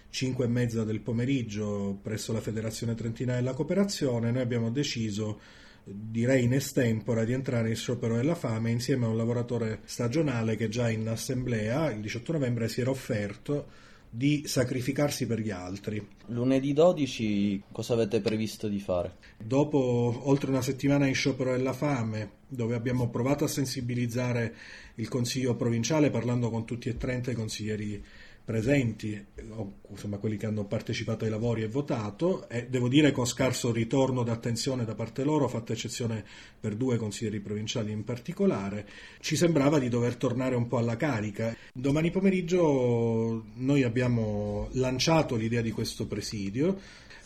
5 0.09 0.45
e 0.45 0.49
mezza 0.49 0.85
del 0.85 1.01
pomeriggio 1.01 1.99
presso 2.01 2.33
la 2.33 2.41
Federazione 2.41 2.95
Trentina 2.95 3.35
della 3.35 3.53
Cooperazione, 3.53 4.31
noi 4.31 4.43
abbiamo 4.43 4.71
deciso 4.71 5.41
direi 5.85 6.45
in 6.45 6.53
estempora 6.53 7.25
di 7.25 7.33
entrare 7.33 7.69
in 7.69 7.77
sciopero 7.77 8.17
della 8.17 8.35
fame 8.35 8.71
insieme 8.71 9.07
a 9.07 9.09
un 9.09 9.17
lavoratore 9.17 9.81
stagionale 9.85 10.57
che 10.57 10.69
già 10.69 10.89
in 10.89 11.09
assemblea 11.09 11.91
il 11.91 12.01
18 12.01 12.33
novembre 12.33 12.69
si 12.69 12.81
era 12.81 12.91
offerto 12.91 13.67
di 14.15 14.43
sacrificarsi 14.45 15.27
per 15.27 15.41
gli 15.41 15.51
altri. 15.51 16.07
Lunedì 16.27 16.75
12 16.75 17.63
cosa 17.73 17.95
avete 17.95 18.21
previsto 18.21 18.69
di 18.69 18.79
fare? 18.79 19.17
Dopo 19.39 20.21
oltre 20.25 20.51
una 20.51 20.61
settimana 20.61 21.07
in 21.07 21.15
sciopero 21.15 21.53
della 21.53 21.73
fame, 21.73 22.33
dove 22.47 22.75
abbiamo 22.75 23.09
provato 23.09 23.45
a 23.45 23.49
sensibilizzare 23.49 24.55
il 24.97 25.09
Consiglio 25.09 25.57
provinciale 25.57 26.11
parlando 26.11 26.51
con 26.51 26.67
tutti 26.67 26.91
e 26.91 26.99
30 26.99 27.31
i 27.31 27.35
consiglieri 27.35 28.05
presenti, 28.45 29.25
insomma 29.89 30.19
quelli 30.19 30.37
che 30.37 30.47
hanno 30.47 30.65
partecipato 30.65 31.25
ai 31.25 31.31
lavori 31.31 31.63
e 31.63 31.69
votato, 31.69 32.49
e 32.49 32.67
devo 32.69 32.89
dire 32.89 33.13
con 33.13 33.27
scarso 33.27 33.73
ritorno 33.73 34.23
d'attenzione 34.23 34.85
da 34.85 34.95
parte 34.95 35.23
loro, 35.23 35.49
fatta 35.49 35.73
eccezione 35.73 36.25
per 36.59 36.75
due 36.75 36.97
consiglieri 36.97 37.41
provinciali 37.41 37.93
in 37.93 38.05
particolare, 38.05 38.89
ci 39.21 39.37
sembrava 39.37 39.79
di 39.79 39.89
dover 39.89 40.17
tornare 40.17 40.57
un 40.57 40.67
po' 40.67 40.79
alla 40.79 40.97
carica. 40.97 41.57
Domani 41.73 42.11
pomeriggio 42.11 43.45
noi 43.55 43.83
abbiamo 43.85 44.69
lanciato 44.73 45.37
l'idea 45.37 45.63
di 45.63 45.71
questo 45.71 46.07
presidio, 46.07 46.79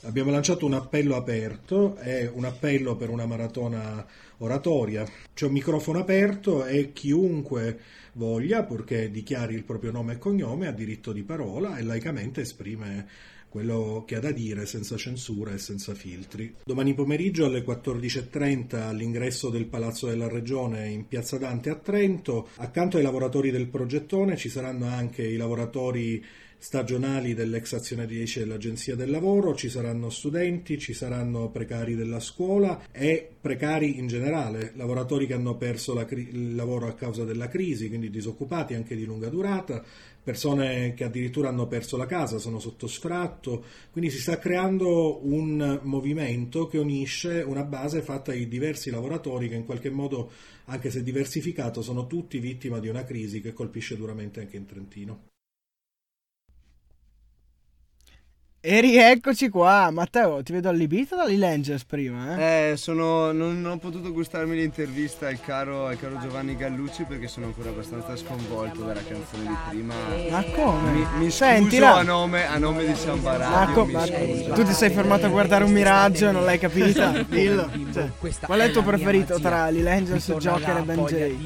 abbiamo 0.03 0.31
lanciato 0.31 0.67
un 0.67 0.75
appello 0.75 1.17
aperto, 1.17 1.97
è 1.97 2.31
un 2.33 2.45
appello 2.45 2.97
per 2.97 3.09
una 3.09 3.27
maratona 3.27 4.07
oratoria, 4.39 5.07
c'è 5.33 5.47
un 5.47 5.53
microfono 5.53 5.99
aperto 5.99 6.67
e 6.67 6.93
chiunque 6.93 7.81
voglia, 8.17 8.65
purché 8.65 9.11
dichiari 9.11 9.55
il 9.55 9.65
proprio 9.65 9.93
nome 9.93 10.15
e 10.15 10.19
cognome, 10.19 10.67
ha 10.67 10.73
diritto 10.73 11.13
di 11.13 11.23
parola 11.23 11.77
e 11.77 11.83
laicamente 11.83 12.41
esprime 12.41 13.07
quello 13.49 14.05
che 14.07 14.17
ha 14.17 14.21
da 14.21 14.33
dire 14.33 14.67
senza 14.67 14.97
censura 14.97 15.53
e 15.53 15.59
senza 15.59 15.95
filtri. 15.95 16.57
Domani 16.65 16.93
pomeriggio 16.93 17.47
alle 17.47 17.65
14.30 17.65 18.83
all'ingresso 18.83 19.49
del 19.49 19.67
Palazzo 19.67 20.09
della 20.09 20.29
Regione 20.29 20.89
in 20.89 21.07
Piazza 21.07 21.39
Dante 21.39 21.71
a 21.71 21.77
Trento, 21.77 22.49
accanto 22.57 22.97
ai 22.97 23.03
lavoratori 23.03 23.51
del 23.51 23.69
progettone 23.69 24.37
ci 24.37 24.51
saranno 24.51 24.87
anche 24.87 25.23
i 25.23 25.37
lavoratori 25.37 26.23
stagionali 26.59 27.35
dell'ex 27.35 27.95
10 28.07 28.39
dell'Agenzia 28.41 28.95
del 28.95 29.11
Lavoro, 29.11 29.55
ci 29.55 29.69
saranno 29.69 30.11
studenti, 30.11 30.79
ci 30.79 30.95
saranno 30.95 31.51
precari 31.51 31.95
della 31.95 32.21
scuola 32.21 32.87
e 32.91 33.29
precari 33.41 33.99
in 33.99 34.07
generale, 34.07 34.73
lavoratori 34.75 35.27
che 35.27 35.35
hanno 35.35 35.57
perso 35.57 35.95
cri- 36.05 36.29
il 36.31 36.55
lavoro 36.55 36.87
a 36.87 36.95
causa 36.95 37.25
della 37.25 37.49
crisi, 37.49 37.89
quindi 37.89 38.11
disoccupati 38.11 38.75
anche 38.75 38.97
di 38.97 39.05
lunga 39.05 39.29
durata, 39.29 39.85
persone 40.23 40.95
che 40.95 41.05
addirittura 41.05 41.51
hanno 41.51 41.69
perso 41.69 41.97
la 41.97 42.07
casa, 42.07 42.39
sono 42.39 42.59
sotto 42.59 42.89
sfratto, 42.89 43.65
quindi 43.93 44.11
si 44.11 44.19
sta 44.19 44.39
creando 44.39 45.25
un 45.25 45.81
movimento 45.85 46.67
che 46.67 46.79
unisce 46.79 47.43
una 47.43 47.63
base 47.63 48.03
fatta 48.03 48.33
di 48.33 48.49
diversi 48.49 48.91
lavoratori 48.91 49.49
che 49.49 49.55
in 49.55 49.65
qualche 49.65 49.91
modo, 49.91 50.33
anche 50.65 50.91
se 50.91 51.05
diversificato, 51.05 51.81
sono 51.81 52.09
tutti 52.09 52.41
vittima 52.41 52.81
di 52.81 52.89
una 52.89 53.05
crisi 53.05 53.41
che 53.41 53.53
colpisce 53.53 53.97
duramente 53.97 54.41
anche 54.41 54.57
in 54.57 54.67
Trentino. 54.67 55.35
E 58.69 58.81
rieccoci 58.81 59.49
qua, 59.49 59.93
Matteo, 59.93 60.43
ti 60.43 60.51
vedo 60.51 60.69
allibito 60.69 61.15
dagli 61.15 61.39
Langers 61.39 61.85
prima, 61.85 62.37
eh? 62.37 62.71
Eh, 62.73 62.77
sono, 62.77 63.31
non, 63.31 63.61
non, 63.61 63.71
ho 63.75 63.77
potuto 63.77 64.11
gustarmi 64.11 64.57
l'intervista 64.57 65.29
al 65.29 65.41
caro, 65.41 65.87
al 65.87 65.97
caro, 65.97 66.19
Giovanni 66.19 66.57
Gallucci 66.57 67.05
perché 67.05 67.29
sono 67.29 67.47
ancora 67.47 67.69
abbastanza 67.69 68.17
sconvolto 68.17 68.83
dalla 68.83 69.05
canzone 69.05 69.47
di 69.47 69.57
prima. 69.69 69.95
Ma 70.31 70.43
come? 70.53 70.91
Mi, 70.91 71.07
mi 71.17 71.31
scuso 71.31 71.85
a 71.85 72.03
nome, 72.03 72.45
a 72.45 72.59
nome 72.59 72.87
di 72.87 72.97
Samba 72.97 73.37
Radio. 73.37 73.85
Ma, 73.85 74.01
co- 74.01 74.53
tu 74.55 74.65
ti 74.65 74.73
sei 74.73 74.91
fermato 74.91 75.27
a 75.27 75.29
guardare 75.29 75.63
un 75.63 75.71
miraggio, 75.71 76.33
non 76.33 76.45
l'hai 76.45 76.59
capita? 76.59 77.23
Dillo. 77.23 77.71
Cioè, 77.93 78.11
qual 78.41 78.59
è 78.59 78.65
il 78.65 78.73
tuo 78.73 78.83
preferito 78.83 79.39
tra 79.39 79.71
Lee 79.71 79.83
Langers, 79.83 80.29
Joker 80.39 80.79
e 80.79 80.83
Ben 80.83 81.05
J? 81.05 81.37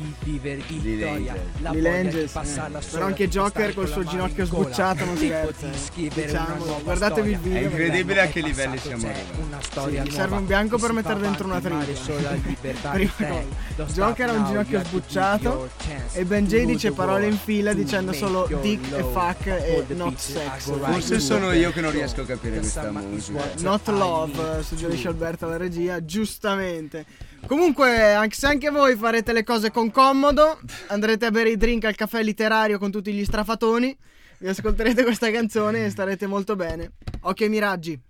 Langers. 1.59 2.35
Eh. 2.35 2.89
Però 2.93 3.05
anche 3.05 3.29
Joker 3.29 3.75
col 3.75 3.89
suo 3.89 4.05
ginocchio 4.05 4.47
sbucciato 4.47 5.05
non 5.05 5.19
scherza. 5.19 5.69
Diciamo, 5.95 6.81
guardate 6.83 7.09
guardatevi 7.11 7.31
il 7.31 7.39
video. 7.39 7.59
È 7.59 7.63
incredibile 7.65 8.21
a 8.21 8.27
che 8.27 8.41
livelli 8.41 8.79
siamo 8.79 9.07
arrivati. 9.07 9.41
Una 9.41 9.63
storia 9.63 10.05
sì, 10.05 10.11
serve 10.11 10.37
un 10.37 10.47
bianco 10.47 10.79
per 10.79 10.93
mettere 10.93 11.21
dentro 11.21 11.47
una 11.47 11.61
triglia. 11.61 11.79
Prima 12.93 13.69
Joker 13.93 14.29
ha 14.29 14.33
un 14.33 14.47
ginocchio 14.47 14.85
sbucciato 14.85 15.71
e 16.13 16.25
Ben 16.25 16.47
J 16.47 16.65
dice 16.65 16.93
parole 16.93 17.27
in 17.27 17.37
fila 17.37 17.73
dicendo 17.73 18.13
solo 18.13 18.49
dick 18.61 18.93
e 18.93 19.03
fuck 19.03 19.47
e 19.47 19.85
not 19.89 20.17
sex. 20.17 20.71
Forse 20.71 21.21
sono 21.21 21.53
io 21.53 21.73
che 21.73 21.81
non 21.81 21.91
riesco 21.91 22.23
a 22.23 22.27
capire 22.27 22.59
questa 22.59 22.91
musica. 22.91 23.43
Not 23.59 23.89
love, 23.89 24.63
suggerisce 24.63 25.09
Alberto 25.09 25.47
alla 25.47 25.57
regia, 25.57 26.05
giustamente. 26.05 27.05
Comunque, 27.47 28.13
anche 28.13 28.37
se 28.37 28.47
anche 28.47 28.71
voi 28.71 28.97
farete 28.97 29.33
le 29.33 29.43
cose 29.45 29.71
con 29.71 29.91
comodo, 29.91 30.59
andrete 30.89 31.27
a 31.27 31.31
bere 31.31 31.51
i 31.51 31.57
drink 31.57 31.85
al 31.85 31.95
caffè 31.95 32.23
letterario 32.23 32.79
con 32.79 32.91
tutti 32.91 33.13
gli 33.13 33.25
strafatoni 33.25 33.97
vi 34.41 34.49
ascolterete 34.49 35.05
questa 35.05 35.31
canzone 35.31 35.85
e 35.85 35.91
starete 35.91 36.27
molto 36.27 36.57
bene. 36.57 36.93
Ai 37.21 37.49
miraggi. 37.49 38.01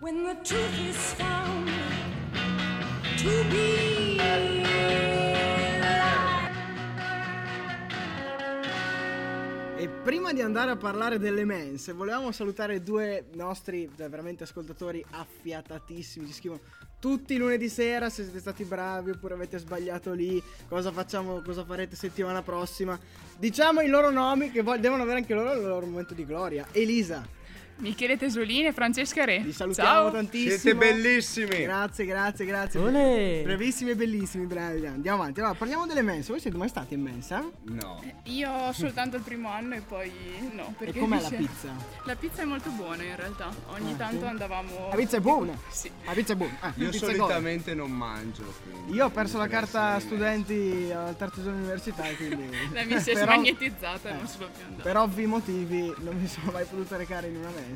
When 0.00 0.24
the 0.24 0.36
truth 0.42 0.78
is 0.88 1.14
found 1.14 1.68
to 3.16 3.44
be 3.50 4.08
E 9.80 9.88
prima 9.88 10.32
di 10.32 10.40
andare 10.40 10.72
a 10.72 10.76
parlare 10.76 11.20
delle 11.20 11.44
mense, 11.44 11.92
volevamo 11.92 12.32
salutare 12.32 12.82
due 12.82 13.26
nostri 13.34 13.88
veramente 13.94 14.42
ascoltatori 14.42 15.04
affiatatissimi. 15.08 16.26
Ci 16.26 16.32
scrivono 16.32 16.60
tutti 17.00 17.34
i 17.34 17.36
lunedì 17.36 17.68
sera 17.68 18.10
se 18.10 18.24
siete 18.24 18.40
stati 18.40 18.64
bravi 18.64 19.10
oppure 19.10 19.34
avete 19.34 19.58
sbagliato 19.58 20.12
lì, 20.12 20.42
cosa 20.68 20.90
facciamo, 20.90 21.40
cosa 21.42 21.64
farete 21.64 21.96
settimana 21.96 22.42
prossima. 22.42 22.98
Diciamo 23.38 23.80
i 23.80 23.88
loro 23.88 24.10
nomi 24.10 24.50
che 24.50 24.62
devono 24.62 25.02
avere 25.02 25.18
anche 25.18 25.34
loro 25.34 25.52
il 25.52 25.66
loro 25.66 25.86
momento 25.86 26.14
di 26.14 26.26
gloria. 26.26 26.66
Elisa. 26.72 27.36
Michele 27.80 28.16
Tesolini 28.16 28.66
e 28.66 28.72
Francesca 28.72 29.24
Re. 29.24 29.38
Vi 29.38 29.52
salutiamo 29.52 29.88
Ciao. 29.88 30.10
tantissimo. 30.10 30.56
Siete 30.58 30.74
bellissimi. 30.76 31.62
Grazie, 31.62 32.04
grazie, 32.06 32.44
grazie. 32.44 32.80
Olè. 32.80 33.42
Bravissimi 33.44 33.90
e 33.90 33.94
bellissimi, 33.94 34.46
bravi. 34.46 34.84
Andiamo 34.86 35.22
avanti. 35.22 35.38
Allora, 35.38 35.54
parliamo 35.54 35.86
delle 35.86 36.02
mense. 36.02 36.32
Voi 36.32 36.40
siete 36.40 36.56
mai 36.56 36.68
stati 36.68 36.94
in 36.94 37.02
mensa? 37.02 37.48
No. 37.66 38.02
Io 38.24 38.72
soltanto 38.72 39.14
il 39.16 39.22
primo 39.22 39.48
anno 39.50 39.76
e 39.76 39.80
poi 39.80 40.10
no. 40.54 40.70
E 40.78 40.84
Perché 40.84 40.98
com'è 40.98 41.20
la 41.20 41.28
dice- 41.28 41.36
pizza? 41.36 41.68
La 42.04 42.16
pizza 42.16 42.42
è 42.42 42.44
molto 42.44 42.70
buona 42.70 43.02
in 43.04 43.14
realtà. 43.14 43.48
Ogni 43.68 43.92
Ah, 43.92 43.96
tanto 43.96 44.20
sì? 44.24 44.26
andavamo. 44.26 44.88
La 44.90 44.96
pizza 44.96 45.16
è 45.16 45.20
buona. 45.20 45.56
Sì. 45.70 45.88
La 46.04 46.12
pizza 46.12 46.32
è 46.32 46.36
buona. 46.36 46.58
Eh, 46.76 46.82
Io 46.82 46.92
solitamente 46.92 47.74
non 47.74 47.92
mangio. 47.92 48.54
quindi 48.62 48.92
Io 48.94 49.04
ho 49.04 49.10
perso 49.10 49.38
la 49.38 49.46
carta 49.46 50.00
studenti 50.00 50.90
al 50.92 51.16
terzo 51.16 51.42
giorno 51.42 51.58
di 51.58 51.62
università, 51.64 52.02
quindi... 52.16 52.48
La 52.74 52.82
mia 52.84 52.98
si 52.98 53.10
è 53.10 53.14
però- 53.14 53.32
smagnetizzata 53.34 54.08
e 54.08 54.12
non 54.14 54.26
sono 54.26 54.48
più 54.52 54.64
andata. 54.64 54.82
Per 54.82 54.96
ovvi 54.96 55.26
motivi 55.26 55.94
non 55.98 56.16
mi 56.20 56.26
sono 56.26 56.50
mai 56.50 56.64
potuta 56.64 56.96
recare 56.96 57.28
in 57.28 57.36
una 57.36 57.50
mensa. 57.50 57.66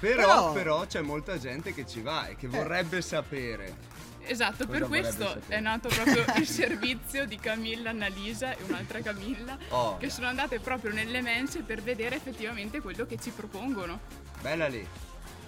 Però, 0.00 0.52
però 0.52 0.86
c'è 0.86 1.00
molta 1.00 1.38
gente 1.38 1.74
che 1.74 1.86
ci 1.86 2.00
va 2.00 2.26
e 2.28 2.36
che 2.36 2.46
Eh. 2.46 2.48
vorrebbe 2.50 3.00
sapere. 3.02 3.90
Esatto, 4.24 4.66
per 4.68 4.82
Cosa 4.82 4.86
questo 4.86 5.26
sapere? 5.26 5.56
è 5.56 5.60
nato 5.60 5.88
proprio 5.88 6.24
il 6.38 6.46
servizio 6.46 7.26
di 7.26 7.36
Camilla, 7.38 7.90
Annalisa 7.90 8.52
e 8.56 8.62
un'altra 8.68 9.00
Camilla 9.00 9.58
Oh, 9.70 9.96
che 9.98 10.10
sono 10.10 10.28
andate 10.28 10.60
proprio 10.60 10.92
nelle 10.92 11.20
mense 11.20 11.62
per 11.62 11.82
vedere 11.82 12.14
effettivamente 12.16 12.80
quello 12.80 13.04
che 13.04 13.18
ci 13.20 13.30
propongono. 13.30 13.98
bella 14.40 14.68
lì. 14.68 14.86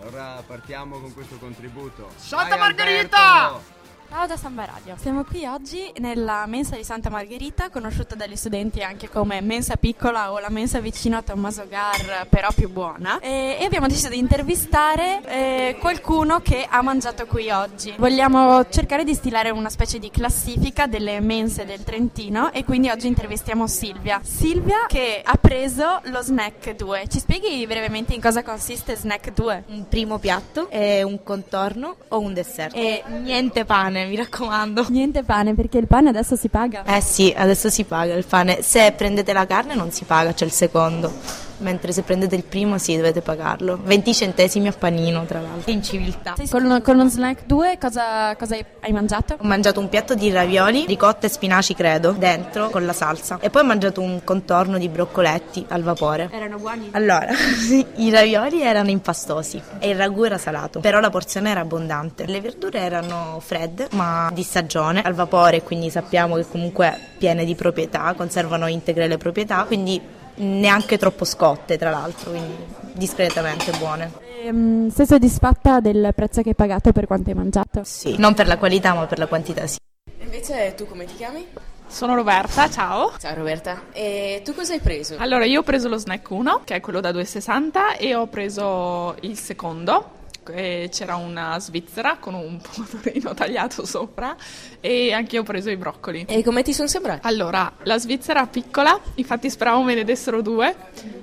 Allora 0.00 0.42
partiamo 0.44 0.98
con 0.98 1.14
questo 1.14 1.36
contributo. 1.38 2.10
Santa 2.16 2.56
Vai, 2.56 2.58
Margherita! 2.58 3.44
Alberto! 3.46 3.82
Ciao 4.16 4.28
da 4.28 4.36
Samba 4.36 4.64
Radio. 4.64 4.94
Siamo 4.96 5.24
qui 5.24 5.44
oggi 5.44 5.92
nella 5.98 6.46
mensa 6.46 6.76
di 6.76 6.84
Santa 6.84 7.10
Margherita, 7.10 7.68
conosciuta 7.68 8.14
dagli 8.14 8.36
studenti 8.36 8.80
anche 8.80 9.08
come 9.10 9.40
mensa 9.40 9.74
piccola 9.74 10.30
o 10.30 10.38
la 10.38 10.50
mensa 10.50 10.78
vicino 10.78 11.16
a 11.16 11.22
Tommaso 11.22 11.66
Gar, 11.68 12.28
però 12.28 12.48
più 12.54 12.70
buona. 12.70 13.18
E, 13.18 13.58
abbiamo 13.64 13.88
deciso 13.88 14.08
di 14.08 14.18
intervistare 14.18 15.20
eh, 15.26 15.76
qualcuno 15.80 16.38
che 16.38 16.64
ha 16.70 16.80
mangiato 16.80 17.26
qui 17.26 17.50
oggi. 17.50 17.92
Vogliamo 17.98 18.68
cercare 18.68 19.02
di 19.02 19.14
stilare 19.14 19.50
una 19.50 19.68
specie 19.68 19.98
di 19.98 20.10
classifica 20.10 20.86
delle 20.86 21.18
mense 21.18 21.64
del 21.64 21.82
Trentino 21.82 22.52
e 22.52 22.64
quindi 22.64 22.90
oggi 22.90 23.08
intervistiamo 23.08 23.66
Silvia. 23.66 24.20
Silvia 24.22 24.86
che 24.86 25.22
ha 25.24 25.36
preso 25.40 26.00
lo 26.04 26.22
snack 26.22 26.76
2. 26.76 27.08
Ci 27.08 27.18
spieghi 27.18 27.66
brevemente 27.66 28.14
in 28.14 28.20
cosa 28.20 28.44
consiste 28.44 28.94
snack 28.94 29.32
2? 29.32 29.64
un 29.70 29.88
primo 29.88 30.18
piatto, 30.18 30.70
e 30.70 31.02
un 31.02 31.20
contorno 31.24 31.96
o 32.10 32.20
un 32.20 32.32
dessert. 32.32 32.76
E 32.76 33.02
niente 33.08 33.64
pane, 33.64 34.02
mi 34.06 34.16
raccomando. 34.16 34.86
Niente 34.88 35.22
pane 35.22 35.54
perché 35.54 35.78
il 35.78 35.86
pane 35.86 36.08
adesso 36.08 36.36
si 36.36 36.48
paga. 36.48 36.84
Eh 36.84 37.00
sì, 37.00 37.32
adesso 37.36 37.70
si 37.70 37.84
paga 37.84 38.14
il 38.14 38.24
pane. 38.24 38.62
Se 38.62 38.92
prendete 38.96 39.32
la 39.32 39.46
carne 39.46 39.74
non 39.74 39.90
si 39.90 40.04
paga, 40.04 40.32
c'è 40.32 40.44
il 40.44 40.52
secondo. 40.52 41.12
Mentre 41.58 41.92
se 41.92 42.02
prendete 42.02 42.34
il 42.34 42.44
primo 42.44 42.78
sì, 42.78 42.96
dovete 42.96 43.20
pagarlo. 43.20 43.78
20 43.82 44.14
centesimi 44.14 44.68
a 44.68 44.72
panino, 44.72 45.24
tra 45.24 45.40
l'altro. 45.40 45.70
In 45.70 45.82
civiltà. 45.82 46.34
Con, 46.50 46.80
con 46.82 46.96
lo 46.96 47.08
snack 47.08 47.46
2 47.46 47.78
cosa, 47.78 48.34
cosa 48.36 48.54
hai, 48.54 48.64
hai 48.80 48.92
mangiato? 48.92 49.36
Ho 49.38 49.44
mangiato 49.44 49.80
un 49.80 49.88
piatto 49.88 50.14
di 50.14 50.30
ravioli, 50.30 50.84
ricotta 50.86 51.26
e 51.26 51.30
spinaci 51.30 51.74
credo, 51.74 52.12
dentro 52.12 52.70
con 52.70 52.84
la 52.84 52.92
salsa. 52.92 53.38
E 53.40 53.50
poi 53.50 53.62
ho 53.62 53.66
mangiato 53.66 54.00
un 54.00 54.22
contorno 54.24 54.78
di 54.78 54.88
broccoletti 54.88 55.66
al 55.68 55.82
vapore. 55.82 56.28
Erano 56.32 56.58
buoni? 56.58 56.88
Allora, 56.92 57.28
i 57.96 58.10
ravioli 58.10 58.62
erano 58.62 58.90
impastosi 58.90 59.60
e 59.78 59.90
il 59.90 59.96
ragù 59.96 60.24
era 60.24 60.38
salato, 60.38 60.80
però 60.80 61.00
la 61.00 61.10
porzione 61.10 61.50
era 61.50 61.60
abbondante. 61.60 62.26
Le 62.26 62.40
verdure 62.40 62.78
erano 62.78 63.38
fredde, 63.40 63.88
ma 63.92 64.30
di 64.32 64.42
stagione, 64.42 65.02
al 65.02 65.14
vapore, 65.14 65.62
quindi 65.62 65.90
sappiamo 65.90 66.36
che 66.36 66.46
comunque 66.48 66.98
piene 67.18 67.44
di 67.44 67.54
proprietà, 67.54 68.12
conservano 68.16 68.66
integre 68.66 69.06
le 69.06 69.18
proprietà, 69.18 69.64
quindi 69.64 70.00
neanche 70.36 70.98
troppo 70.98 71.24
scotte, 71.24 71.78
tra 71.78 71.90
l'altro, 71.90 72.30
quindi 72.30 72.54
discretamente 72.92 73.72
buone. 73.78 74.12
Ehm, 74.42 74.90
sei 74.90 75.06
soddisfatta 75.06 75.80
del 75.80 76.12
prezzo 76.14 76.42
che 76.42 76.50
hai 76.50 76.54
pagato 76.54 76.92
per 76.92 77.06
quanto 77.06 77.30
hai 77.30 77.36
mangiato? 77.36 77.82
Sì, 77.84 78.16
non 78.18 78.34
per 78.34 78.46
la 78.46 78.58
qualità, 78.58 78.94
ma 78.94 79.06
per 79.06 79.18
la 79.18 79.26
quantità 79.26 79.66
sì. 79.66 79.78
Invece 80.20 80.74
tu 80.74 80.86
come 80.86 81.04
ti 81.04 81.14
chiami? 81.14 81.46
Sono 81.86 82.14
Roberta, 82.14 82.68
ciao. 82.68 83.12
Ciao 83.18 83.34
Roberta. 83.34 83.84
E 83.92 84.42
tu 84.44 84.54
cosa 84.54 84.72
hai 84.72 84.80
preso? 84.80 85.14
Allora, 85.18 85.44
io 85.44 85.60
ho 85.60 85.62
preso 85.62 85.88
lo 85.88 85.96
snack 85.96 86.28
1, 86.28 86.62
che 86.64 86.74
è 86.74 86.80
quello 86.80 87.00
da 87.00 87.12
2,60, 87.12 87.96
e 87.98 88.14
ho 88.14 88.26
preso 88.26 89.14
il 89.20 89.38
secondo. 89.38 90.22
E 90.52 90.88
C'era 90.92 91.16
una 91.16 91.58
svizzera 91.58 92.16
con 92.18 92.34
un 92.34 92.60
pomodorino 92.60 93.32
tagliato 93.34 93.84
sopra 93.84 94.36
e 94.80 95.12
anche 95.12 95.36
io 95.36 95.42
ho 95.42 95.44
preso 95.44 95.70
i 95.70 95.76
broccoli. 95.76 96.24
E 96.28 96.42
come 96.42 96.62
ti 96.62 96.72
sono 96.72 96.88
sembrati? 96.88 97.26
Allora, 97.26 97.72
la 97.82 97.98
svizzera 97.98 98.46
piccola, 98.46 98.98
infatti 99.14 99.50
speravo 99.50 99.82
me 99.82 99.94
ne 99.94 100.04
dessero 100.04 100.42
due, 100.42 100.74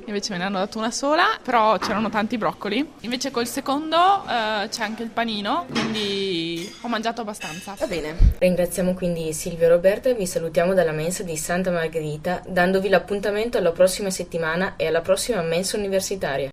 invece 0.06 0.32
me 0.32 0.40
ne 0.40 0.46
hanno 0.46 0.60
dato 0.60 0.78
una 0.78 0.92
sola, 0.92 1.40
però 1.42 1.78
c'erano 1.78 2.10
tanti 2.10 2.38
broccoli. 2.38 2.86
Invece 3.02 3.32
col 3.32 3.48
secondo 3.48 3.98
eh, 3.98 4.68
c'è 4.70 4.84
anche 4.84 5.04
il 5.04 5.10
panino, 5.10 5.66
quindi 5.70 6.72
ho 6.82 6.88
mangiato 6.88 7.22
abbastanza. 7.22 7.76
Va 7.78 7.88
bene. 7.88 8.36
Ringraziamo 8.40 8.94
quindi 8.94 9.34
Silvia 9.34 9.68
e 9.68 9.70
Roberta 9.70 10.10
e 10.10 10.16
vi 10.16 10.26
salutiamo 10.26 10.74
dalla 10.74 10.92
mensa 10.92 11.24
di 11.24 11.38
Santa 11.38 11.72
Margherita, 11.72 12.42
dandovi 12.48 12.90
l'appuntamento 12.90 13.58
alla 13.58 13.72
prossima 13.72 14.10
settimana 14.10 14.76
e 14.76 14.88
alla 14.88 15.02
prossima 15.02 15.42
mensa 15.42 15.78
universitaria. 15.78 16.50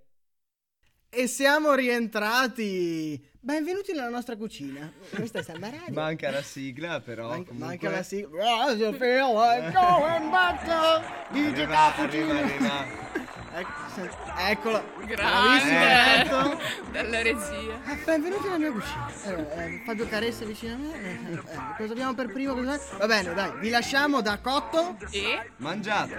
E 1.10 1.26
siamo 1.26 1.72
rientrati. 1.72 3.18
Benvenuti 3.40 3.92
nella 3.92 4.10
nostra 4.10 4.36
cucina. 4.36 4.92
Questa 5.08 5.38
è 5.38 5.42
Samba 5.42 5.70
Radio. 5.70 5.94
Manca 5.94 6.30
la 6.30 6.42
sigla, 6.42 7.00
però. 7.00 7.28
Manca, 7.28 7.48
comunque... 7.48 7.66
manca 7.66 7.90
la 7.90 8.02
sigla. 8.02 8.44
Oh, 8.44 8.72
you 8.72 8.92
feel 8.92 9.32
like 9.32 9.72
going 9.72 10.30
back 10.30 10.64
to 10.66 11.02
DJ 11.32 11.66
Cappuccino. 11.66 13.26
Arriva. 13.58 13.68
Ecco, 13.68 13.70
se- 13.94 14.10
Eccolo. 14.50 14.82
Grande 15.04 16.58
dalla 16.92 17.22
regia. 17.22 17.80
Eh, 17.86 17.96
Benvenuti 18.04 18.44
nella 18.44 18.58
mia 18.58 18.72
cucina. 18.72 19.10
Allora, 19.24 19.54
eh, 19.64 19.82
Fabio 19.84 20.08
Caressa 20.08 20.44
vicino 20.44 20.74
a 20.74 20.76
me. 20.78 20.94
Eh, 20.94 21.34
eh, 21.34 21.40
cosa 21.76 21.92
abbiamo 21.92 22.14
per 22.14 22.32
primo? 22.32 22.54
Cosa- 22.54 22.78
Va 22.98 23.06
bene, 23.06 23.34
dai, 23.34 23.52
vi 23.58 23.70
lasciamo 23.70 24.20
da 24.20 24.38
Cotto. 24.38 24.96
E 25.10 25.50
Mangiato. 25.56 26.14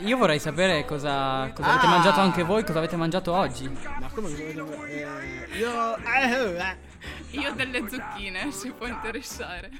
Io 0.00 0.16
vorrei 0.16 0.38
sapere 0.38 0.84
cosa, 0.84 1.50
cosa 1.54 1.68
avete 1.70 1.86
Ah. 1.86 1.90
mangiato 1.90 2.20
anche 2.20 2.42
voi, 2.42 2.64
cosa 2.64 2.78
avete 2.78 2.96
mangiato 2.96 3.32
oggi. 3.32 3.68
Ma 3.68 4.08
come 4.12 4.28
cosa 4.30 4.42
eh, 4.86 5.46
Io. 5.56 5.96
eh, 5.96 6.56
eh. 6.56 6.76
io 7.38 7.52
delle 7.52 7.88
zucchine, 7.88 8.50
si 8.50 8.70
può 8.70 8.86
interessare. 8.86 9.70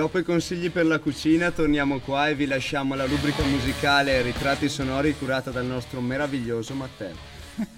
Dopo 0.00 0.18
i 0.18 0.24
consigli 0.24 0.70
per 0.70 0.86
la 0.86 0.98
cucina 0.98 1.50
torniamo 1.50 1.98
qua 1.98 2.30
e 2.30 2.34
vi 2.34 2.46
lasciamo 2.46 2.94
alla 2.94 3.04
rubrica 3.04 3.42
musicale 3.42 4.22
Ritratti 4.22 4.66
sonori 4.66 5.14
curata 5.14 5.50
dal 5.50 5.66
nostro 5.66 6.00
meraviglioso 6.00 6.72
Matteo. 6.72 7.14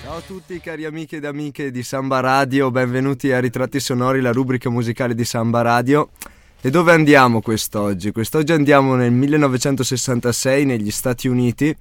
Ciao 0.00 0.16
a 0.16 0.20
tutti 0.22 0.58
cari 0.60 0.86
amiche 0.86 1.16
ed 1.16 1.26
amiche 1.26 1.70
di 1.70 1.82
Samba 1.82 2.20
Radio, 2.20 2.70
benvenuti 2.70 3.32
a 3.32 3.38
Ritratti 3.38 3.80
sonori, 3.80 4.22
la 4.22 4.32
rubrica 4.32 4.70
musicale 4.70 5.14
di 5.14 5.26
Samba 5.26 5.60
Radio. 5.60 6.08
E 6.62 6.70
dove 6.70 6.92
andiamo 6.92 7.42
quest'oggi? 7.42 8.12
Quest'oggi 8.12 8.52
andiamo 8.52 8.94
nel 8.94 9.12
1966 9.12 10.64
negli 10.64 10.90
Stati 10.90 11.28
Uniti 11.28 11.76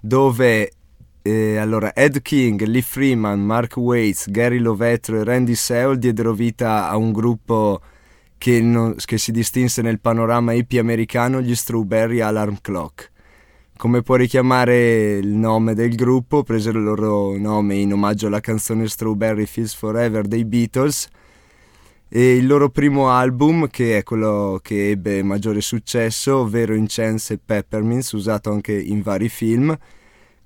dove 0.00 0.70
eh, 1.26 1.56
allora, 1.56 1.92
Ed 1.92 2.22
King, 2.22 2.62
Lee 2.62 2.82
Freeman, 2.82 3.40
Mark 3.40 3.76
Waits, 3.76 4.30
Gary 4.30 4.58
Lovetro 4.58 5.18
e 5.18 5.24
Randy 5.24 5.54
Seol 5.54 5.98
diedero 5.98 6.32
vita 6.32 6.88
a 6.88 6.96
un 6.96 7.12
gruppo 7.12 7.80
che, 8.38 8.60
non- 8.60 8.94
che 8.96 9.18
si 9.18 9.32
distinse 9.32 9.82
nel 9.82 9.98
panorama 9.98 10.52
hippie 10.52 10.78
americano, 10.78 11.40
gli 11.40 11.54
Strawberry 11.54 12.20
Alarm 12.20 12.58
Clock. 12.60 13.10
Come 13.76 14.02
può 14.02 14.14
richiamare 14.14 15.16
il 15.16 15.28
nome 15.28 15.74
del 15.74 15.94
gruppo, 15.96 16.42
presero 16.44 16.78
il 16.78 16.84
loro 16.84 17.36
nome 17.36 17.74
in 17.74 17.92
omaggio 17.92 18.28
alla 18.28 18.40
canzone 18.40 18.88
Strawberry 18.88 19.46
Fields 19.46 19.74
Forever 19.74 20.26
dei 20.26 20.44
Beatles 20.44 21.08
e 22.08 22.36
il 22.36 22.46
loro 22.46 22.70
primo 22.70 23.10
album, 23.10 23.68
che 23.68 23.98
è 23.98 24.02
quello 24.04 24.60
che 24.62 24.90
ebbe 24.90 25.22
maggiore 25.22 25.60
successo, 25.60 26.38
ovvero 26.38 26.74
Incense 26.74 27.34
e 27.34 27.40
Peppermints, 27.44 28.12
usato 28.12 28.50
anche 28.52 28.72
in 28.72 29.02
vari 29.02 29.28
film, 29.28 29.76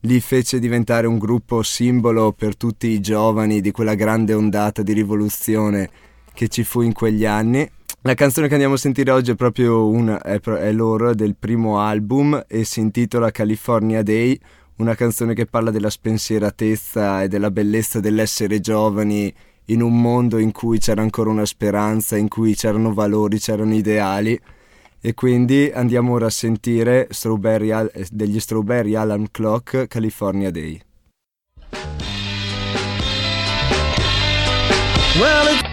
li 0.00 0.20
fece 0.20 0.58
diventare 0.58 1.06
un 1.06 1.18
gruppo 1.18 1.62
simbolo 1.62 2.32
per 2.32 2.56
tutti 2.56 2.88
i 2.88 3.00
giovani 3.00 3.60
di 3.60 3.70
quella 3.70 3.94
grande 3.94 4.32
ondata 4.32 4.82
di 4.82 4.92
rivoluzione 4.92 5.90
che 6.32 6.48
ci 6.48 6.64
fu 6.64 6.80
in 6.80 6.92
quegli 6.92 7.26
anni. 7.26 7.68
La 8.02 8.14
canzone 8.14 8.48
che 8.48 8.54
andiamo 8.54 8.74
a 8.74 8.78
sentire 8.78 9.10
oggi 9.10 9.32
è 9.32 9.34
proprio 9.34 9.86
una, 9.88 10.22
è, 10.22 10.40
è 10.40 10.72
loro 10.72 11.14
del 11.14 11.36
primo 11.38 11.80
album 11.80 12.44
e 12.48 12.64
si 12.64 12.80
intitola 12.80 13.30
California 13.30 14.02
Day, 14.02 14.38
una 14.76 14.94
canzone 14.94 15.34
che 15.34 15.44
parla 15.44 15.70
della 15.70 15.90
spensieratezza 15.90 17.22
e 17.22 17.28
della 17.28 17.50
bellezza 17.50 18.00
dell'essere 18.00 18.60
giovani 18.60 19.32
in 19.66 19.82
un 19.82 20.00
mondo 20.00 20.38
in 20.38 20.50
cui 20.50 20.78
c'era 20.78 21.02
ancora 21.02 21.28
una 21.28 21.44
speranza, 21.44 22.16
in 22.16 22.28
cui 22.28 22.54
c'erano 22.54 22.94
valori, 22.94 23.38
c'erano 23.38 23.74
ideali. 23.74 24.40
E 25.02 25.14
quindi 25.14 25.70
andiamo 25.72 26.12
ora 26.12 26.26
a 26.26 26.30
sentire 26.30 27.08
Strawberry 27.10 27.70
Al- 27.70 27.90
degli 28.10 28.38
Strawberry 28.38 28.94
Alarm 28.94 29.28
Clock 29.30 29.86
California 29.86 30.50
Day. 30.50 30.78
Well, 35.18 35.68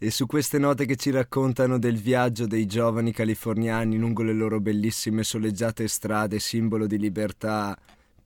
E 0.00 0.12
su 0.12 0.26
queste 0.26 0.58
note 0.58 0.86
che 0.86 0.94
ci 0.94 1.10
raccontano 1.10 1.76
del 1.76 1.96
viaggio 1.96 2.46
dei 2.46 2.66
giovani 2.66 3.10
californiani 3.10 3.96
lungo 3.96 4.22
le 4.22 4.32
loro 4.32 4.60
bellissime 4.60 5.24
soleggiate 5.24 5.88
strade, 5.88 6.38
simbolo 6.38 6.86
di 6.86 6.98
libertà 6.98 7.76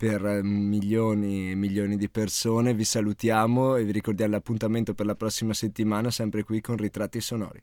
per 0.03 0.27
eh, 0.27 0.43
milioni 0.43 1.53
e 1.53 1.55
milioni 1.55 1.97
di 1.97 2.09
persone, 2.09 2.75
vi 2.75 2.83
salutiamo 2.83 3.77
e 3.77 3.85
vi 3.85 3.93
ricordiamo 3.93 4.33
l'appuntamento 4.33 4.95
per 4.95 5.07
la 5.07 5.15
prossima 5.15 5.55
settimana, 5.55 6.11
sempre 6.11 6.43
qui 6.43 6.61
con 6.61 6.77
Ritratti 6.77 7.21
Sonori. 7.21 7.63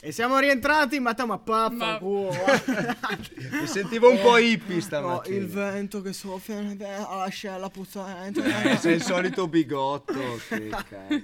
E 0.00 0.12
siamo 0.12 0.38
rientrati, 0.38 1.00
ma 1.00 1.14
ma 1.26 1.38
pappa, 1.38 1.98
Mi 2.02 3.66
sentivo 3.66 4.10
un 4.10 4.20
po' 4.20 4.36
hippie 4.36 4.82
stamattina. 4.82 5.34
No, 5.34 5.42
il 5.42 5.48
vento 5.48 6.02
che 6.02 6.12
soffia 6.12 6.58
alla 6.58 7.28
scella 7.28 7.70
puzzante. 7.70 8.42
Eh, 8.72 8.76
sei 8.76 8.96
il 8.96 9.02
solito 9.02 9.48
bigotto, 9.48 10.12
che 10.46 10.68
cazzo. 10.68 11.22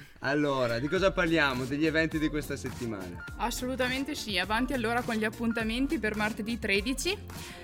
Allora, 0.23 0.77
di 0.77 0.87
cosa 0.87 1.11
parliamo? 1.11 1.65
Degli 1.65 1.87
eventi 1.87 2.19
di 2.19 2.29
questa 2.29 2.55
settimana? 2.55 3.25
Assolutamente 3.37 4.13
sì, 4.13 4.37
avanti 4.37 4.73
allora 4.73 5.01
con 5.01 5.15
gli 5.15 5.23
appuntamenti 5.23 5.97
per 5.97 6.15
martedì 6.15 6.59
13. 6.59 7.17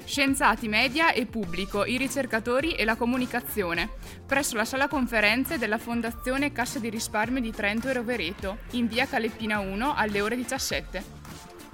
Scienziati, 0.04 0.68
media 0.68 1.12
e 1.12 1.28
pubblico, 1.28 1.86
i 1.86 1.98
ricercatori 1.98 2.74
e 2.74 2.84
la 2.84 2.96
comunicazione, 2.96 3.90
presso 4.26 4.56
la 4.56 4.66
sala 4.66 4.88
conferenze 4.88 5.60
della 5.60 5.78
Fondazione 5.78 6.52
Cassa 6.52 6.80
di 6.80 6.90
Risparmio 6.90 7.42
di 7.42 7.52
Trento 7.52 7.90
e 7.90 7.94
Rovereto, 7.94 8.58
in 8.72 8.88
via 8.88 9.06
Caleppina 9.06 9.60
1 9.60 9.94
alle 9.94 10.22
ore 10.22 10.36
17. 10.36 11.18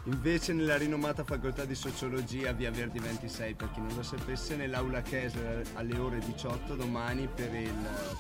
Invece 0.08 0.52
nella 0.52 0.76
rinomata 0.76 1.24
facoltà 1.24 1.64
di 1.64 1.76
sociologia 1.76 2.52
via 2.52 2.72
Verdi 2.72 3.00
26, 3.00 3.54
per 3.54 3.72
chi 3.72 3.80
non 3.80 3.96
lo 3.96 4.04
sapesse, 4.04 4.58
nell'aula 4.58 5.02
Kessler 5.02 5.64
alle 5.76 5.98
ore 5.98 6.20
18 6.20 6.76
domani 6.76 7.30
per 7.34 7.56
il, 7.56 7.72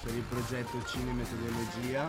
per 0.01 0.15
il 0.15 0.23
progetto 0.29 0.81
Cinemetodologia 0.85 2.07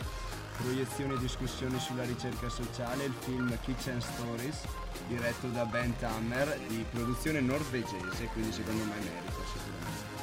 proiezione 0.57 1.15
e 1.15 1.19
discussioni 1.19 1.79
sulla 1.79 2.05
ricerca 2.05 2.49
sociale, 2.49 3.05
il 3.05 3.15
film 3.19 3.57
Kitchen 3.65 4.01
Stories, 4.01 4.61
diretto 5.09 5.49
da 5.49 5.65
Ben 5.65 5.97
Tammer, 5.99 6.59
di 6.69 6.85
produzione 6.91 7.41
norvegese, 7.41 8.29
quindi 8.33 8.53
secondo 8.53 8.85
me 8.85 8.95
merita 8.97 9.43
sicuramente. 9.53 10.15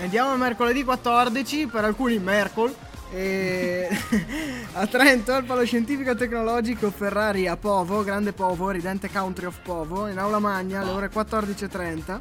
Andiamo 0.00 0.32
a 0.32 0.36
mercoledì 0.36 0.84
14, 0.84 1.66
per 1.66 1.84
alcuni 1.84 2.18
Mercol, 2.18 2.74
e 3.10 3.88
a 4.72 4.86
Trento 4.86 5.32
al 5.32 5.44
Palo 5.44 5.64
Scientifico 5.64 6.14
Tecnologico 6.14 6.90
Ferrari 6.90 7.46
a 7.46 7.56
Povo, 7.56 8.02
Grande 8.02 8.32
Povo, 8.32 8.70
Ridente 8.70 9.10
Country 9.10 9.46
of 9.46 9.58
Povo, 9.62 10.08
in 10.08 10.18
aula 10.18 10.38
magna 10.38 10.80
alle 10.80 10.90
ore 10.90 11.10
14.30. 11.10 12.20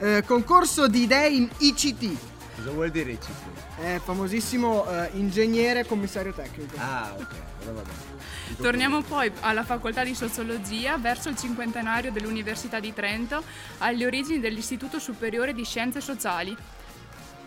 Eh, 0.00 0.22
concorso 0.24 0.86
di 0.86 1.02
idee 1.02 1.28
in 1.28 1.48
ICT. 1.58 2.27
Cosa 2.58 2.70
vuol 2.72 2.90
dire 2.90 3.12
ICT? 3.12 3.76
È 3.80 4.00
famosissimo 4.02 4.82
uh, 4.82 5.16
ingegnere 5.16 5.86
commissario 5.86 6.32
tecnico. 6.32 6.74
Ah, 6.76 7.14
ok, 7.16 7.34
allora 7.60 7.76
va 7.76 7.82
bene. 7.82 8.56
Torniamo 8.56 9.02
poi 9.02 9.30
alla 9.40 9.62
facoltà 9.62 10.02
di 10.02 10.12
sociologia 10.12 10.98
verso 10.98 11.28
il 11.28 11.36
cinquantenario 11.36 12.10
dell'Università 12.10 12.80
di 12.80 12.92
Trento, 12.92 13.44
alle 13.78 14.04
origini 14.04 14.40
dell'Istituto 14.40 14.98
Superiore 14.98 15.52
di 15.54 15.64
Scienze 15.64 16.00
Sociali, 16.00 16.56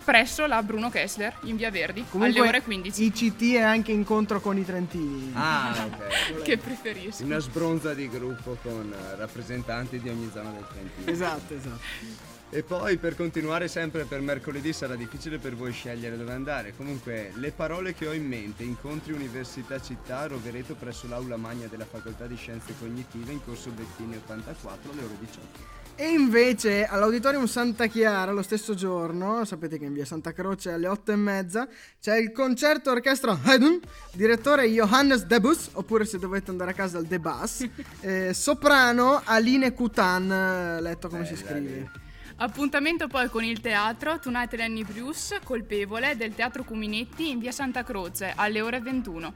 presso 0.05 0.45
la 0.45 0.63
Bruno 0.63 0.89
Kessler 0.89 1.39
in 1.43 1.57
Via 1.57 1.71
Verdi, 1.71 2.05
Comunque, 2.09 2.39
alle 2.39 2.47
ore 2.47 2.61
15. 2.61 3.03
ICT 3.03 3.55
è 3.55 3.61
anche 3.61 3.91
incontro 3.91 4.39
con 4.39 4.57
i 4.57 4.63
trentini. 4.63 5.33
Ah, 5.33 5.89
ok. 5.91 6.41
che 6.43 6.57
preferisco. 6.57 7.25
Una 7.25 7.39
sbronza 7.39 7.93
di 7.93 8.07
gruppo 8.07 8.57
con 8.61 8.95
rappresentanti 9.17 9.99
di 9.99 10.07
ogni 10.07 10.29
zona 10.31 10.51
del 10.51 10.65
Trentino. 10.71 11.11
Esatto, 11.11 11.53
esatto. 11.53 12.30
E 12.53 12.63
poi 12.63 12.97
per 12.97 13.15
continuare 13.15 13.69
sempre 13.69 14.03
per 14.03 14.19
mercoledì 14.19 14.73
sarà 14.73 14.95
difficile 14.95 15.37
per 15.37 15.55
voi 15.55 15.71
scegliere 15.71 16.17
dove 16.17 16.33
andare. 16.33 16.73
Comunque, 16.75 17.31
le 17.35 17.51
parole 17.51 17.93
che 17.93 18.07
ho 18.07 18.11
in 18.11 18.27
mente, 18.27 18.63
incontri 18.63 19.13
Università 19.13 19.79
Città, 19.79 20.27
Rovereto 20.27 20.75
presso 20.75 21.07
l'aula 21.07 21.37
magna 21.37 21.67
della 21.67 21.85
Facoltà 21.85 22.27
di 22.27 22.35
Scienze 22.35 22.73
Cognitive 22.77 23.31
in 23.31 23.41
corso 23.41 23.69
Bettini 23.69 24.17
84 24.17 24.91
alle 24.91 25.01
ore 25.01 25.15
18. 25.17 25.79
E 25.95 26.09
invece 26.09 26.85
all'Auditorium 26.85 27.45
Santa 27.45 27.87
Chiara 27.87 28.33
lo 28.33 28.41
stesso 28.41 28.73
giorno, 28.73 29.45
sapete 29.45 29.79
che 29.79 29.85
in 29.85 29.93
via 29.93 30.03
Santa 30.03 30.33
Croce 30.33 30.73
alle 30.73 30.89
8 30.89 31.13
e 31.13 31.15
mezza, 31.15 31.69
c'è 32.01 32.17
il 32.17 32.33
concerto 32.33 32.91
orchestra 32.91 33.39
Haydn, 33.41 33.79
direttore 34.11 34.67
Johannes 34.67 35.23
Debus, 35.23 35.69
oppure 35.71 36.03
se 36.03 36.19
dovete 36.19 36.51
andare 36.51 36.71
a 36.71 36.73
casa 36.73 36.97
il 36.97 37.05
Debus, 37.05 37.65
eh, 38.01 38.33
soprano 38.33 39.21
Aline 39.23 39.73
Kutan, 39.73 40.79
letto 40.81 41.07
come 41.07 41.23
Bella 41.23 41.35
si 41.35 41.41
scrive. 41.41 41.59
Lì. 41.59 42.09
Appuntamento 42.41 43.07
poi 43.07 43.29
con 43.29 43.43
il 43.43 43.61
teatro 43.61 44.17
Tonight 44.17 44.55
Lenny 44.55 44.83
Bruce, 44.83 45.41
colpevole, 45.43 46.17
del 46.17 46.33
Teatro 46.33 46.63
Cuminetti 46.63 47.29
in 47.29 47.37
via 47.37 47.51
Santa 47.51 47.83
Croce 47.83 48.33
alle 48.35 48.61
ore 48.61 48.81
21. 48.81 49.33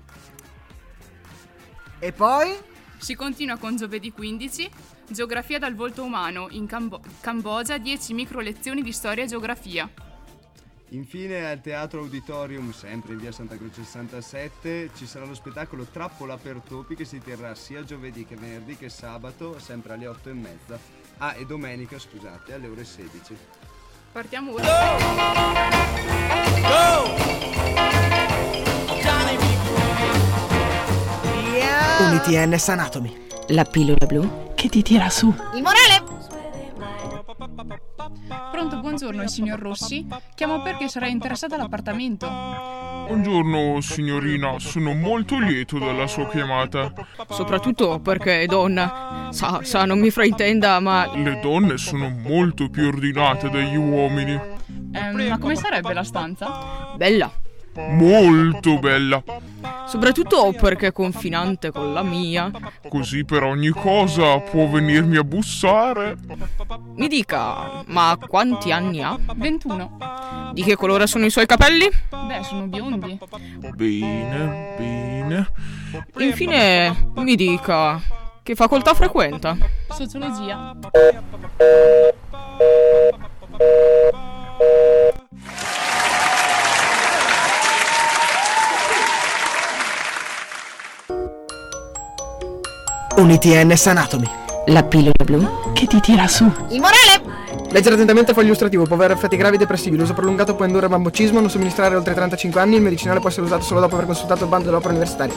E 1.99 2.11
poi? 2.11 2.57
Si 2.97 3.13
continua 3.13 3.57
con 3.57 3.75
giovedì 3.75 4.11
15, 4.11 4.67
Geografia 5.07 5.59
dal 5.59 5.75
volto 5.75 6.01
umano, 6.01 6.47
in 6.49 6.65
Cambo- 6.65 6.99
Cambogia 7.19 7.77
10 7.77 8.15
micro 8.15 8.39
lezioni 8.39 8.81
di 8.81 8.91
storia 8.91 9.23
e 9.23 9.27
geografia. 9.27 9.87
Infine 10.89 11.45
al 11.45 11.61
Teatro 11.61 11.99
Auditorium, 11.99 12.71
sempre 12.71 13.13
in 13.13 13.19
via 13.19 13.31
Santa 13.31 13.55
Croce 13.55 13.83
67, 13.83 14.89
ci 14.95 15.05
sarà 15.05 15.25
lo 15.25 15.35
spettacolo 15.35 15.83
Trappola 15.83 16.37
per 16.37 16.59
topi 16.67 16.95
che 16.95 17.05
si 17.05 17.19
terrà 17.19 17.53
sia 17.53 17.83
giovedì 17.83 18.25
che 18.25 18.35
venerdì 18.35 18.75
che 18.75 18.89
sabato, 18.89 19.59
sempre 19.59 19.93
alle 19.93 20.07
8 20.07 20.29
e 20.29 20.33
mezza. 20.33 21.04
Ah, 21.17 21.34
e 21.36 21.45
domenica, 21.45 21.97
scusate, 21.97 22.54
alle 22.54 22.67
ore 22.67 22.84
16. 22.84 23.38
Partiamo 24.12 24.54
ora. 24.54 24.63
Go! 26.62 27.13
Yeah. 31.54 32.10
Unity 32.10 32.36
Anatomy. 32.36 33.28
La 33.49 33.63
pillola 33.63 34.06
blu 34.06 34.54
che 34.56 34.67
ti 34.67 34.82
tira 34.82 35.10
su. 35.10 35.34
Il 35.54 35.62
morale! 35.62 36.04
Pronto, 38.51 38.80
buongiorno, 38.80 39.25
signor 39.28 39.60
Rossi. 39.60 40.06
Chiamo 40.36 40.62
perché 40.62 40.89
sarei 40.89 41.12
interessata 41.12 41.56
all'appartamento. 41.56 42.28
Buongiorno 43.07 43.81
signorina, 43.81 44.57
sono 44.57 44.93
molto 44.93 45.37
lieto 45.37 45.77
della 45.77 46.07
sua 46.07 46.27
chiamata. 46.27 46.91
Soprattutto 47.29 47.99
perché 47.99 48.41
è 48.41 48.45
donna. 48.47 49.29
Sa, 49.31 49.59
sa, 49.63 49.85
non 49.85 49.99
mi 49.99 50.09
fraintenda, 50.09 50.79
ma... 50.79 51.11
Le 51.15 51.39
donne 51.39 51.77
sono 51.77 52.09
molto 52.09 52.67
più 52.69 52.87
ordinate 52.87 53.49
degli 53.51 53.75
uomini. 53.75 54.33
Eh, 54.91 55.29
ma 55.29 55.37
come 55.37 55.55
sarebbe 55.55 55.93
la 55.93 56.03
stanza? 56.03 56.93
Bella. 56.97 57.31
Molto 57.75 58.79
bella. 58.79 59.21
Soprattutto 59.88 60.53
perché 60.59 60.88
è 60.88 60.91
confinante 60.91 61.71
con 61.71 61.93
la 61.93 62.03
mia. 62.03 62.51
Così 62.88 63.25
per 63.25 63.43
ogni 63.43 63.69
cosa 63.69 64.39
può 64.39 64.67
venirmi 64.67 65.17
a 65.17 65.23
bussare. 65.23 66.15
Mi 66.95 67.07
dica, 67.07 67.83
ma 67.88 68.17
quanti 68.27 68.71
anni 68.71 69.01
ha? 69.01 69.17
21. 69.35 69.97
Di 70.53 70.63
che 70.63 70.75
colore 70.75 71.05
sono 71.07 71.25
i 71.25 71.29
suoi 71.29 71.45
capelli? 71.45 71.89
Beh, 72.09 72.43
sono 72.43 72.67
biondi. 72.67 73.17
Bene, 73.73 74.75
bene. 74.77 75.51
Infine, 76.17 77.09
mi 77.15 77.35
dica, 77.35 78.01
che 78.41 78.55
facoltà 78.55 78.93
frequenta? 78.93 79.57
Sociologia. 79.89 80.75
Unity 93.25 93.63
NS 93.63 93.88
Anatomy. 93.88 94.29
La 94.67 94.83
pillola 94.83 95.11
blu 95.23 95.73
che 95.73 95.88
ti 95.88 95.99
tira 95.99 96.27
su. 96.27 96.43
Il 96.69 96.79
morale! 96.79 97.23
Leggere 97.71 97.95
attentamente 97.95 98.29
il 98.29 98.35
foglio 98.35 98.49
illustrativo 98.49 98.83
può 98.83 98.95
avere 98.95 99.13
effetti 99.13 99.35
gravi 99.35 99.55
e 99.55 99.57
depressivi. 99.57 99.97
L'uso 99.97 100.13
prolungato 100.13 100.53
può 100.53 100.63
indurre 100.63 100.85
a 100.85 100.89
bambocismo, 100.89 101.39
non 101.39 101.49
somministrare 101.49 101.95
oltre 101.95 102.13
35 102.13 102.61
anni. 102.61 102.75
Il 102.75 102.83
medicinale 102.83 103.19
può 103.19 103.29
essere 103.29 103.47
usato 103.47 103.63
solo 103.63 103.79
dopo 103.79 103.95
aver 103.95 104.05
consultato 104.05 104.43
il 104.43 104.49
bando 104.51 104.65
dell'opera 104.65 104.91
universitaria. 104.93 105.33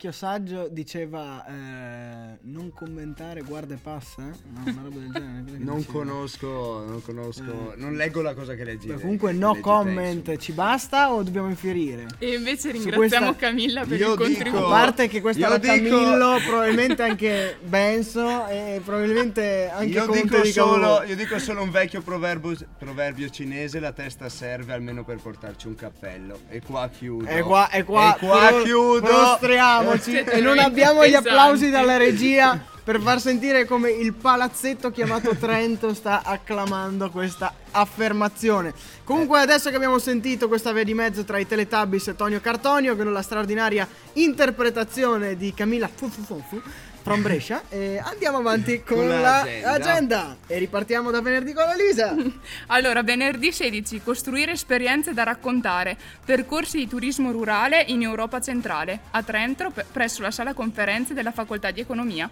Eh, 0.00 0.02
vecchio 0.02 0.12
saggio 0.12 0.68
diceva 0.70 1.44
eh, 1.46 2.38
non 2.44 2.72
commentare 2.72 3.42
guarda 3.42 3.74
e 3.74 3.76
passa, 3.76 4.22
eh? 4.22 4.32
no, 4.50 4.62
una 4.64 4.80
roba 4.82 4.98
del 4.98 5.10
genere. 5.12 5.58
Non 5.60 5.76
diceva? 5.76 5.92
conosco, 5.98 6.84
non 6.88 7.02
conosco, 7.02 7.74
non 7.76 7.96
leggo 7.96 8.22
la 8.22 8.32
cosa 8.32 8.54
che 8.54 8.64
leggi. 8.64 8.86
Beh, 8.86 8.94
comunque 8.98 9.32
no 9.32 9.50
leggi 9.50 9.60
comment, 9.60 10.36
ci 10.38 10.52
basta 10.52 11.12
o 11.12 11.22
dobbiamo 11.22 11.48
infierire? 11.50 12.06
E 12.18 12.32
invece 12.34 12.70
ringraziamo 12.70 13.26
questa- 13.26 13.34
Camilla 13.36 13.84
per 13.84 13.98
Io 14.00 14.12
il 14.12 14.16
dico- 14.18 14.24
contributo. 14.24 14.66
A 14.66 14.70
parte 14.70 15.06
che 15.08 15.20
questo 15.20 15.40
Io 15.42 15.46
era 15.48 15.58
dico- 15.58 15.74
Camillo, 15.74 16.36
probabilmente 16.46 17.02
anche 17.02 17.58
Benso 17.62 18.46
e 18.46 18.80
probabilmente 18.82 19.68
anche 19.70 19.84
Io 19.92 20.06
Conte 20.06 20.22
dico, 20.22 20.40
di 20.40 20.50
solo, 20.52 21.02
io 21.02 21.14
dico 21.16 21.38
solo 21.38 21.62
un 21.62 21.70
vecchio 21.70 22.00
proverbio, 22.00 22.56
proverbio 22.78 23.28
cinese, 23.28 23.78
la 23.80 23.92
testa 23.92 24.30
serve 24.30 24.72
almeno 24.72 25.04
per 25.04 25.18
portarci 25.20 25.66
un 25.66 25.74
cappello. 25.74 26.38
E 26.48 26.62
qua 26.62 26.88
chiudo. 26.88 27.26
E 27.28 27.42
qua, 27.42 27.68
e 27.68 27.84
qua, 27.84 28.14
E 28.16 28.18
qua 28.18 28.46
pro- 28.48 28.62
chiudo. 28.62 29.06
prostriamoci 29.06 29.88
Siete 29.98 30.32
e 30.32 30.40
non 30.40 30.54
veramente 30.54 30.62
abbiamo 30.64 31.06
gli 31.06 31.14
applausi 31.14 31.66
pesanti. 31.66 31.86
dalla 31.86 31.96
regia 31.96 32.64
per 32.82 33.00
far 33.00 33.20
sentire 33.20 33.66
come 33.66 33.90
il 33.90 34.14
palazzetto 34.14 34.90
chiamato 34.90 35.36
Trento 35.36 35.94
sta 35.94 36.22
acclamando 36.24 37.10
questa 37.10 37.54
affermazione. 37.70 38.72
Comunque 39.04 39.38
adesso 39.38 39.70
che 39.70 39.76
abbiamo 39.76 39.98
sentito 39.98 40.48
questa 40.48 40.72
via 40.72 40.82
di 40.82 40.94
mezzo 40.94 41.24
tra 41.24 41.38
i 41.38 41.46
Teletubbies 41.46 42.08
e 42.08 42.16
Tonio 42.16 42.40
Cartonio 42.40 42.96
con 42.96 43.12
la 43.12 43.22
straordinaria 43.22 43.86
interpretazione 44.14 45.36
di 45.36 45.52
Camilla 45.54 45.88
Fufufufu 45.92 46.60
from 47.02 47.22
Brescia 47.22 47.62
e 47.68 48.00
andiamo 48.02 48.38
avanti 48.38 48.82
con, 48.82 48.98
Con 48.98 49.08
l'agenda. 49.08 49.70
l'agenda. 49.70 50.36
e 50.46 50.58
ripartiamo 50.58 51.10
da 51.10 51.20
venerdì 51.20 51.52
con 51.52 51.64
la 51.64 51.74
Lisa. 51.74 52.14
Allora, 52.68 53.02
venerdì 53.02 53.52
16, 53.52 54.02
costruire 54.02 54.52
esperienze 54.52 55.12
da 55.12 55.22
raccontare, 55.24 55.96
percorsi 56.24 56.78
di 56.78 56.88
turismo 56.88 57.32
rurale 57.32 57.82
in 57.88 58.02
Europa 58.02 58.40
centrale, 58.40 59.00
a 59.10 59.22
Trento, 59.22 59.72
presso 59.92 60.22
la 60.22 60.30
sala 60.30 60.52
conferenze 60.54 61.14
della 61.14 61.32
Facoltà 61.32 61.70
di 61.70 61.80
Economia, 61.80 62.30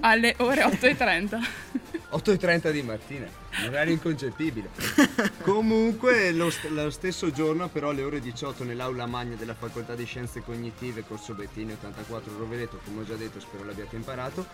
alle 0.00 0.34
ore 0.38 0.62
8.30. 0.64 1.38
8.30 2.12 2.70
di 2.72 2.82
mattina, 2.82 3.26
un 3.58 3.68
orario 3.68 3.92
inconcepibile. 3.92 4.70
Comunque 5.42 6.32
lo, 6.32 6.50
st- 6.50 6.68
lo 6.70 6.90
stesso 6.90 7.30
giorno 7.30 7.68
però 7.68 7.90
alle 7.90 8.02
ore 8.02 8.20
18 8.20 8.64
nell'aula 8.64 9.06
magna 9.06 9.34
della 9.36 9.54
facoltà 9.54 9.94
di 9.94 10.04
scienze 10.04 10.42
cognitive 10.42 11.04
Corso 11.06 11.34
Bettini 11.34 11.72
84 11.72 12.36
Rovereto, 12.36 12.80
come 12.84 13.00
ho 13.00 13.04
già 13.04 13.14
detto 13.14 13.40
spero 13.40 13.64
l'abbiate 13.64 13.96
imparato, 13.96 14.46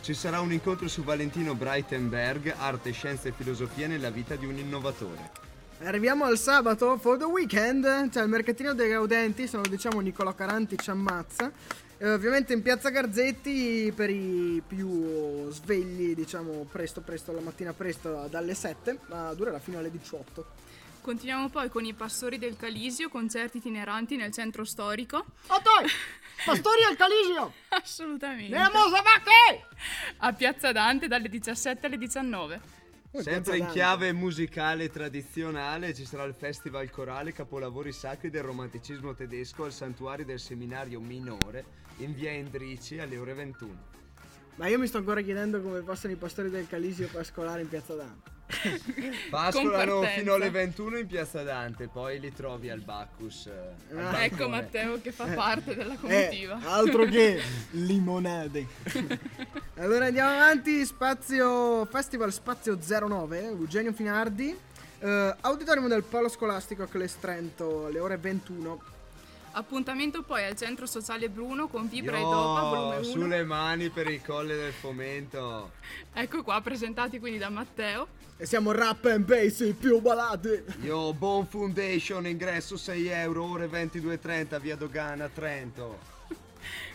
ci 0.00 0.14
sarà 0.14 0.40
un 0.40 0.52
incontro 0.52 0.88
su 0.88 1.02
Valentino 1.02 1.54
Breitenberg, 1.54 2.54
arte, 2.56 2.92
scienze 2.92 3.28
e 3.28 3.32
filosofia 3.36 3.86
nella 3.86 4.10
vita 4.10 4.36
di 4.36 4.46
un 4.46 4.56
innovatore. 4.56 5.30
Arriviamo 5.84 6.24
al 6.24 6.38
sabato 6.38 6.96
for 6.96 7.18
the 7.18 7.24
weekend, 7.24 8.10
cioè 8.10 8.22
il 8.22 8.28
mercatino 8.28 8.72
dei 8.72 8.88
Gaudenti, 8.88 9.48
sono 9.48 9.62
diciamo 9.68 10.00
Nicolò 10.00 10.32
Caranti 10.32 10.78
ci 10.78 10.90
ammazza. 10.90 11.50
E 12.02 12.10
ovviamente 12.10 12.52
in 12.52 12.62
piazza 12.62 12.88
Garzetti 12.88 13.92
per 13.94 14.10
i 14.10 14.60
più 14.66 15.48
svegli, 15.52 16.16
diciamo 16.16 16.66
presto 16.68 17.00
presto 17.00 17.30
la 17.30 17.40
mattina 17.40 17.72
presto 17.74 18.26
dalle 18.28 18.54
7, 18.54 18.98
ma 19.06 19.32
durerà 19.34 19.60
fino 19.60 19.78
alle 19.78 19.88
18. 19.88 20.44
Continuiamo 21.00 21.48
poi 21.48 21.68
con 21.68 21.84
i 21.84 21.94
Pastori 21.94 22.38
del 22.38 22.56
Calisio, 22.56 23.08
concerti 23.08 23.58
itineranti 23.58 24.16
nel 24.16 24.32
centro 24.32 24.64
storico. 24.64 25.24
Ottoi! 25.46 25.86
Pastori 26.44 26.82
al 26.82 26.96
Calisio! 26.96 27.52
Assolutamente. 27.68 28.52
Nella 28.52 28.72
Mosa 28.72 29.00
Vacche! 29.00 29.66
A 30.16 30.32
Piazza 30.32 30.72
Dante 30.72 31.06
dalle 31.06 31.28
17 31.28 31.86
alle 31.86 31.98
19. 31.98 32.81
Sempre 33.14 33.58
in 33.58 33.66
chiave 33.66 34.10
musicale 34.12 34.88
tradizionale 34.88 35.92
ci 35.92 36.06
sarà 36.06 36.24
il 36.24 36.32
Festival 36.32 36.88
Corale 36.88 37.32
Capolavori 37.32 37.92
Sacri 37.92 38.30
del 38.30 38.42
Romanticismo 38.42 39.14
Tedesco 39.14 39.64
al 39.64 39.72
Santuario 39.72 40.24
del 40.24 40.40
Seminario 40.40 40.98
Minore 40.98 41.64
in 41.98 42.14
via 42.14 42.30
Endrici 42.30 42.98
alle 42.98 43.18
ore 43.18 43.34
21. 43.34 43.90
Ma 44.56 44.66
io 44.66 44.78
mi 44.78 44.86
sto 44.86 44.96
ancora 44.96 45.20
chiedendo 45.20 45.60
come 45.60 45.82
possano 45.82 46.14
i 46.14 46.16
pastori 46.16 46.48
del 46.48 46.66
Calisio 46.66 47.06
pascolare 47.12 47.60
in 47.60 47.68
piazza 47.68 47.94
Dante. 47.94 48.30
Pascolano 49.30 50.02
fino 50.02 50.34
alle 50.34 50.50
21 50.50 50.98
in 50.98 51.06
Piazza 51.06 51.42
Dante, 51.42 51.88
poi 51.88 52.20
li 52.20 52.32
trovi 52.32 52.70
al 52.70 52.80
Bacchus. 52.80 53.46
eh, 53.46 53.96
al 53.96 54.14
Ah. 54.14 54.24
Ecco. 54.24 54.48
Matteo 54.48 55.00
che 55.00 55.12
fa 55.12 55.26
parte 55.26 55.74
della 55.74 55.94
Eh, 55.94 55.98
comitiva. 55.98 56.60
altro 56.64 57.04
che 57.04 57.40
limonade. 57.72 58.66
allora 59.76 60.06
andiamo 60.06 60.30
avanti, 60.30 60.84
spazio 60.84 61.84
Festival 61.86 62.32
Spazio 62.32 62.78
09, 62.78 63.42
Eugenio 63.44 63.92
Finardi. 63.92 64.56
eh, 65.04 65.34
auditorium 65.40 65.88
del 65.88 66.04
Polo 66.04 66.28
Scolastico 66.28 66.84
a 66.84 66.86
Cles 66.86 67.18
Trento 67.18 67.86
alle 67.86 67.98
ore 67.98 68.16
21. 68.18 68.80
Appuntamento 69.54 70.22
poi 70.22 70.44
al 70.44 70.56
centro 70.56 70.86
sociale 70.86 71.28
Bruno 71.28 71.68
con 71.68 71.88
Vibra 71.88 72.16
e 72.16 72.20
Io, 72.20 72.30
Dopa, 72.30 72.60
volume 72.62 72.96
1. 72.96 73.04
sulle 73.04 73.44
mani 73.44 73.90
per 73.90 74.08
il 74.08 74.22
colle 74.22 74.56
del 74.56 74.72
fomento. 74.72 75.72
Ecco 76.12 76.42
qua, 76.42 76.60
presentati 76.62 77.18
quindi 77.18 77.38
da 77.38 77.50
Matteo. 77.50 78.08
E 78.38 78.46
siamo 78.46 78.72
rap 78.72 79.04
and 79.04 79.24
bass 79.26 79.60
i 79.60 79.74
più 79.74 80.00
ballati. 80.00 80.62
Io, 80.82 81.12
Bon 81.12 81.46
Foundation, 81.46 82.26
ingresso 82.26 82.78
6 82.78 83.06
euro, 83.08 83.44
ore 83.44 83.66
22.30, 83.66 84.58
via 84.58 84.74
Dogana, 84.74 85.28
Trento. 85.28 85.98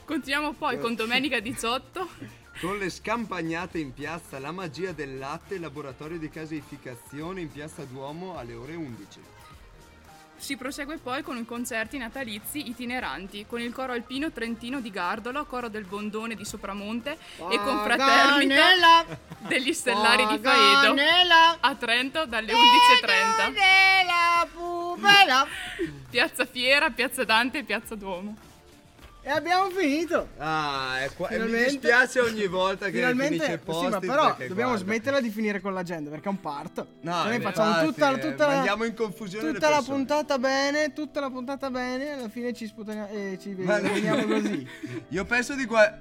Continuiamo 0.03 0.53
poi 0.53 0.79
con 0.79 0.95
domenica 0.95 1.39
18. 1.39 2.09
Con 2.59 2.79
le 2.79 2.89
scampagnate 2.89 3.77
in 3.77 3.93
piazza 3.93 4.39
La 4.39 4.51
Magia 4.51 4.91
del 4.91 5.19
Latte, 5.19 5.59
laboratorio 5.59 6.17
di 6.17 6.27
caseificazione 6.27 7.41
in 7.41 7.51
piazza 7.51 7.83
Duomo 7.83 8.35
alle 8.35 8.55
ore 8.55 8.73
11. 8.73 9.36
Si 10.37 10.55
prosegue 10.55 10.97
poi 10.97 11.23
con 11.23 11.35
i 11.37 11.45
concerti 11.45 11.97
natalizi 11.97 12.69
itineranti 12.69 13.45
con 13.47 13.59
il 13.59 13.73
coro 13.73 13.93
alpino 13.93 14.31
trentino 14.31 14.79
di 14.79 14.91
Gardolo, 14.91 15.45
coro 15.45 15.67
del 15.67 15.83
Bondone 15.83 16.35
di 16.35 16.45
Sopramonte 16.45 17.17
e 17.49 17.57
confraternita 17.59 18.61
Paganella! 18.61 19.05
degli 19.47 19.73
Stellari 19.73 20.27
di 20.27 20.37
Faedo 20.39 20.93
Paganella! 20.93 21.57
a 21.59 21.75
Trento 21.75 22.25
dalle 22.25 22.53
11.30. 22.53 22.55
Paganella, 23.35 24.47
pupela! 24.53 25.47
Piazza 26.09 26.45
Fiera, 26.45 26.89
Piazza 26.91 27.23
Dante 27.23 27.59
e 27.59 27.63
Piazza 27.63 27.95
Duomo. 27.95 28.37
E 29.27 29.29
abbiamo 29.29 29.69
finito. 29.71 30.29
Ah, 30.37 31.01
è 31.01 31.09
qua- 31.13 31.27
e 31.27 31.37
mi 31.37 31.43
Finalmente- 31.47 31.71
dispiace 31.71 32.19
ogni 32.21 32.47
volta 32.47 32.85
che 32.85 32.93
Finalmente, 32.93 33.33
finisce 33.33 33.51
sì, 33.51 33.57
post 33.65 33.89
ma 33.89 33.99
però 33.99 34.29
dobbiamo 34.37 34.53
guarda. 34.55 34.77
smetterla 34.77 35.19
di 35.19 35.29
finire 35.29 35.59
con 35.59 35.73
l'agenda 35.73 36.09
perché 36.09 36.27
è 36.27 36.31
un 36.31 36.39
parto. 36.39 36.87
No, 37.01 37.11
Cioè, 37.11 37.23
noi 37.25 37.35
infatti, 37.35 37.55
facciamo 37.55 37.85
tutta, 37.91 38.11
eh, 38.15 38.19
tutta 38.19 38.47
la, 38.47 38.53
mandiamo 38.53 38.83
in 38.85 38.93
confusione 38.93 39.51
tutta 39.51 39.69
la 39.69 39.81
puntata 39.85 40.39
bene, 40.39 40.93
tutta 40.93 41.19
la 41.19 41.29
puntata 41.29 41.69
bene, 41.69 42.11
alla 42.13 42.29
fine 42.29 42.53
ci 42.53 42.67
sputaniamo 42.67 43.09
e 43.09 43.37
ci 43.41 43.49
Ma- 43.57 43.79
veniamo 43.81 44.23
così. 44.33 44.65
Io 45.09 45.25
penso 45.25 45.55
di, 45.55 45.65
gua- 45.65 45.93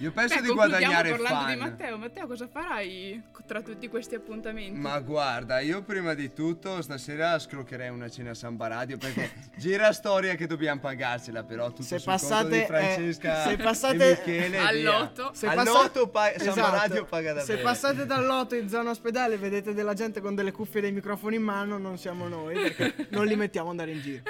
io 0.00 0.12
penso 0.12 0.36
Beh, 0.36 0.40
di 0.42 0.48
guadagnare 0.52 1.10
parlando 1.10 1.38
fan. 1.44 1.52
di 1.52 1.56
Matteo. 1.60 1.98
Matteo, 1.98 2.26
cosa 2.26 2.46
farai 2.48 3.22
tra 3.46 3.60
tutti 3.60 3.88
questi 3.88 4.14
appuntamenti? 4.14 4.78
Ma 4.78 4.98
guarda, 5.00 5.60
io 5.60 5.82
prima 5.82 6.14
di 6.14 6.32
tutto 6.32 6.80
stasera 6.80 7.38
scroccherei 7.38 7.90
una 7.90 8.08
cena 8.08 8.30
a 8.30 8.34
Samba 8.34 8.66
Radio 8.68 8.96
perché 8.96 9.30
gira 9.56 9.92
storia 9.92 10.34
che 10.36 10.46
dobbiamo 10.46 10.80
pagarcela, 10.80 11.44
però 11.44 11.68
tutto 11.68 11.82
Se 11.82 11.98
sul 11.98 12.08
conto 12.10 12.26
passate, 12.26 12.48
di 12.48 12.58
eh, 12.62 12.66
Francesca 12.66 13.42
se 13.42 13.50
e 13.52 13.56
passate- 13.58 14.08
Michele 14.24 14.58
Al 14.58 14.76
via. 14.76 14.98
lotto. 14.98 15.30
Se 15.34 15.46
Al 15.46 15.54
passa- 15.56 15.72
lotto 15.72 16.08
pa- 16.08 16.32
Samba 16.36 16.50
Esatto. 16.50 16.76
Radio 16.76 17.04
paga 17.04 17.32
davvero. 17.34 17.58
Se 17.58 17.62
passate 17.62 18.06
dal 18.06 18.24
lotto 18.26 18.54
in 18.54 18.68
zona 18.68 18.90
ospedale 18.90 19.34
e 19.34 19.38
vedete 19.38 19.74
della 19.74 19.94
gente 19.94 20.20
con 20.20 20.34
delle 20.34 20.52
cuffie 20.52 20.78
e 20.78 20.82
dei 20.82 20.92
microfoni 20.92 21.36
in 21.36 21.42
mano, 21.42 21.76
non 21.78 21.98
siamo 21.98 22.26
noi 22.28 22.54
perché 22.54 23.08
non 23.10 23.26
li 23.26 23.36
mettiamo 23.36 23.70
ad 23.70 23.78
andare 23.78 23.90
in 23.92 24.00
giro. 24.00 24.22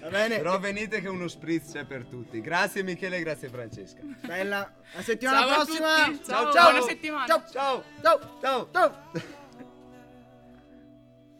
Va 0.00 0.08
bene? 0.08 0.36
Però 0.38 0.58
venite 0.58 1.00
che 1.00 1.08
uno 1.08 1.28
spritz 1.28 1.72
c'è 1.72 1.84
per 1.84 2.04
tutti. 2.04 2.40
Grazie 2.40 2.82
Michele, 2.82 3.20
grazie 3.20 3.48
Francesca. 3.48 4.00
Bella. 4.26 4.70
La 4.94 5.02
settimana 5.02 5.40
Ciao 5.40 5.48
a 5.50 5.54
prossima. 5.64 6.04
tutti. 6.04 6.24
Ciao, 6.24 6.50
buona 6.50 6.80
settimana. 6.82 7.26
Ciao. 7.26 7.42
Ciao. 7.50 7.84
Ciao. 8.02 8.38
Ciao. 8.40 8.68
Ciao. 8.72 9.40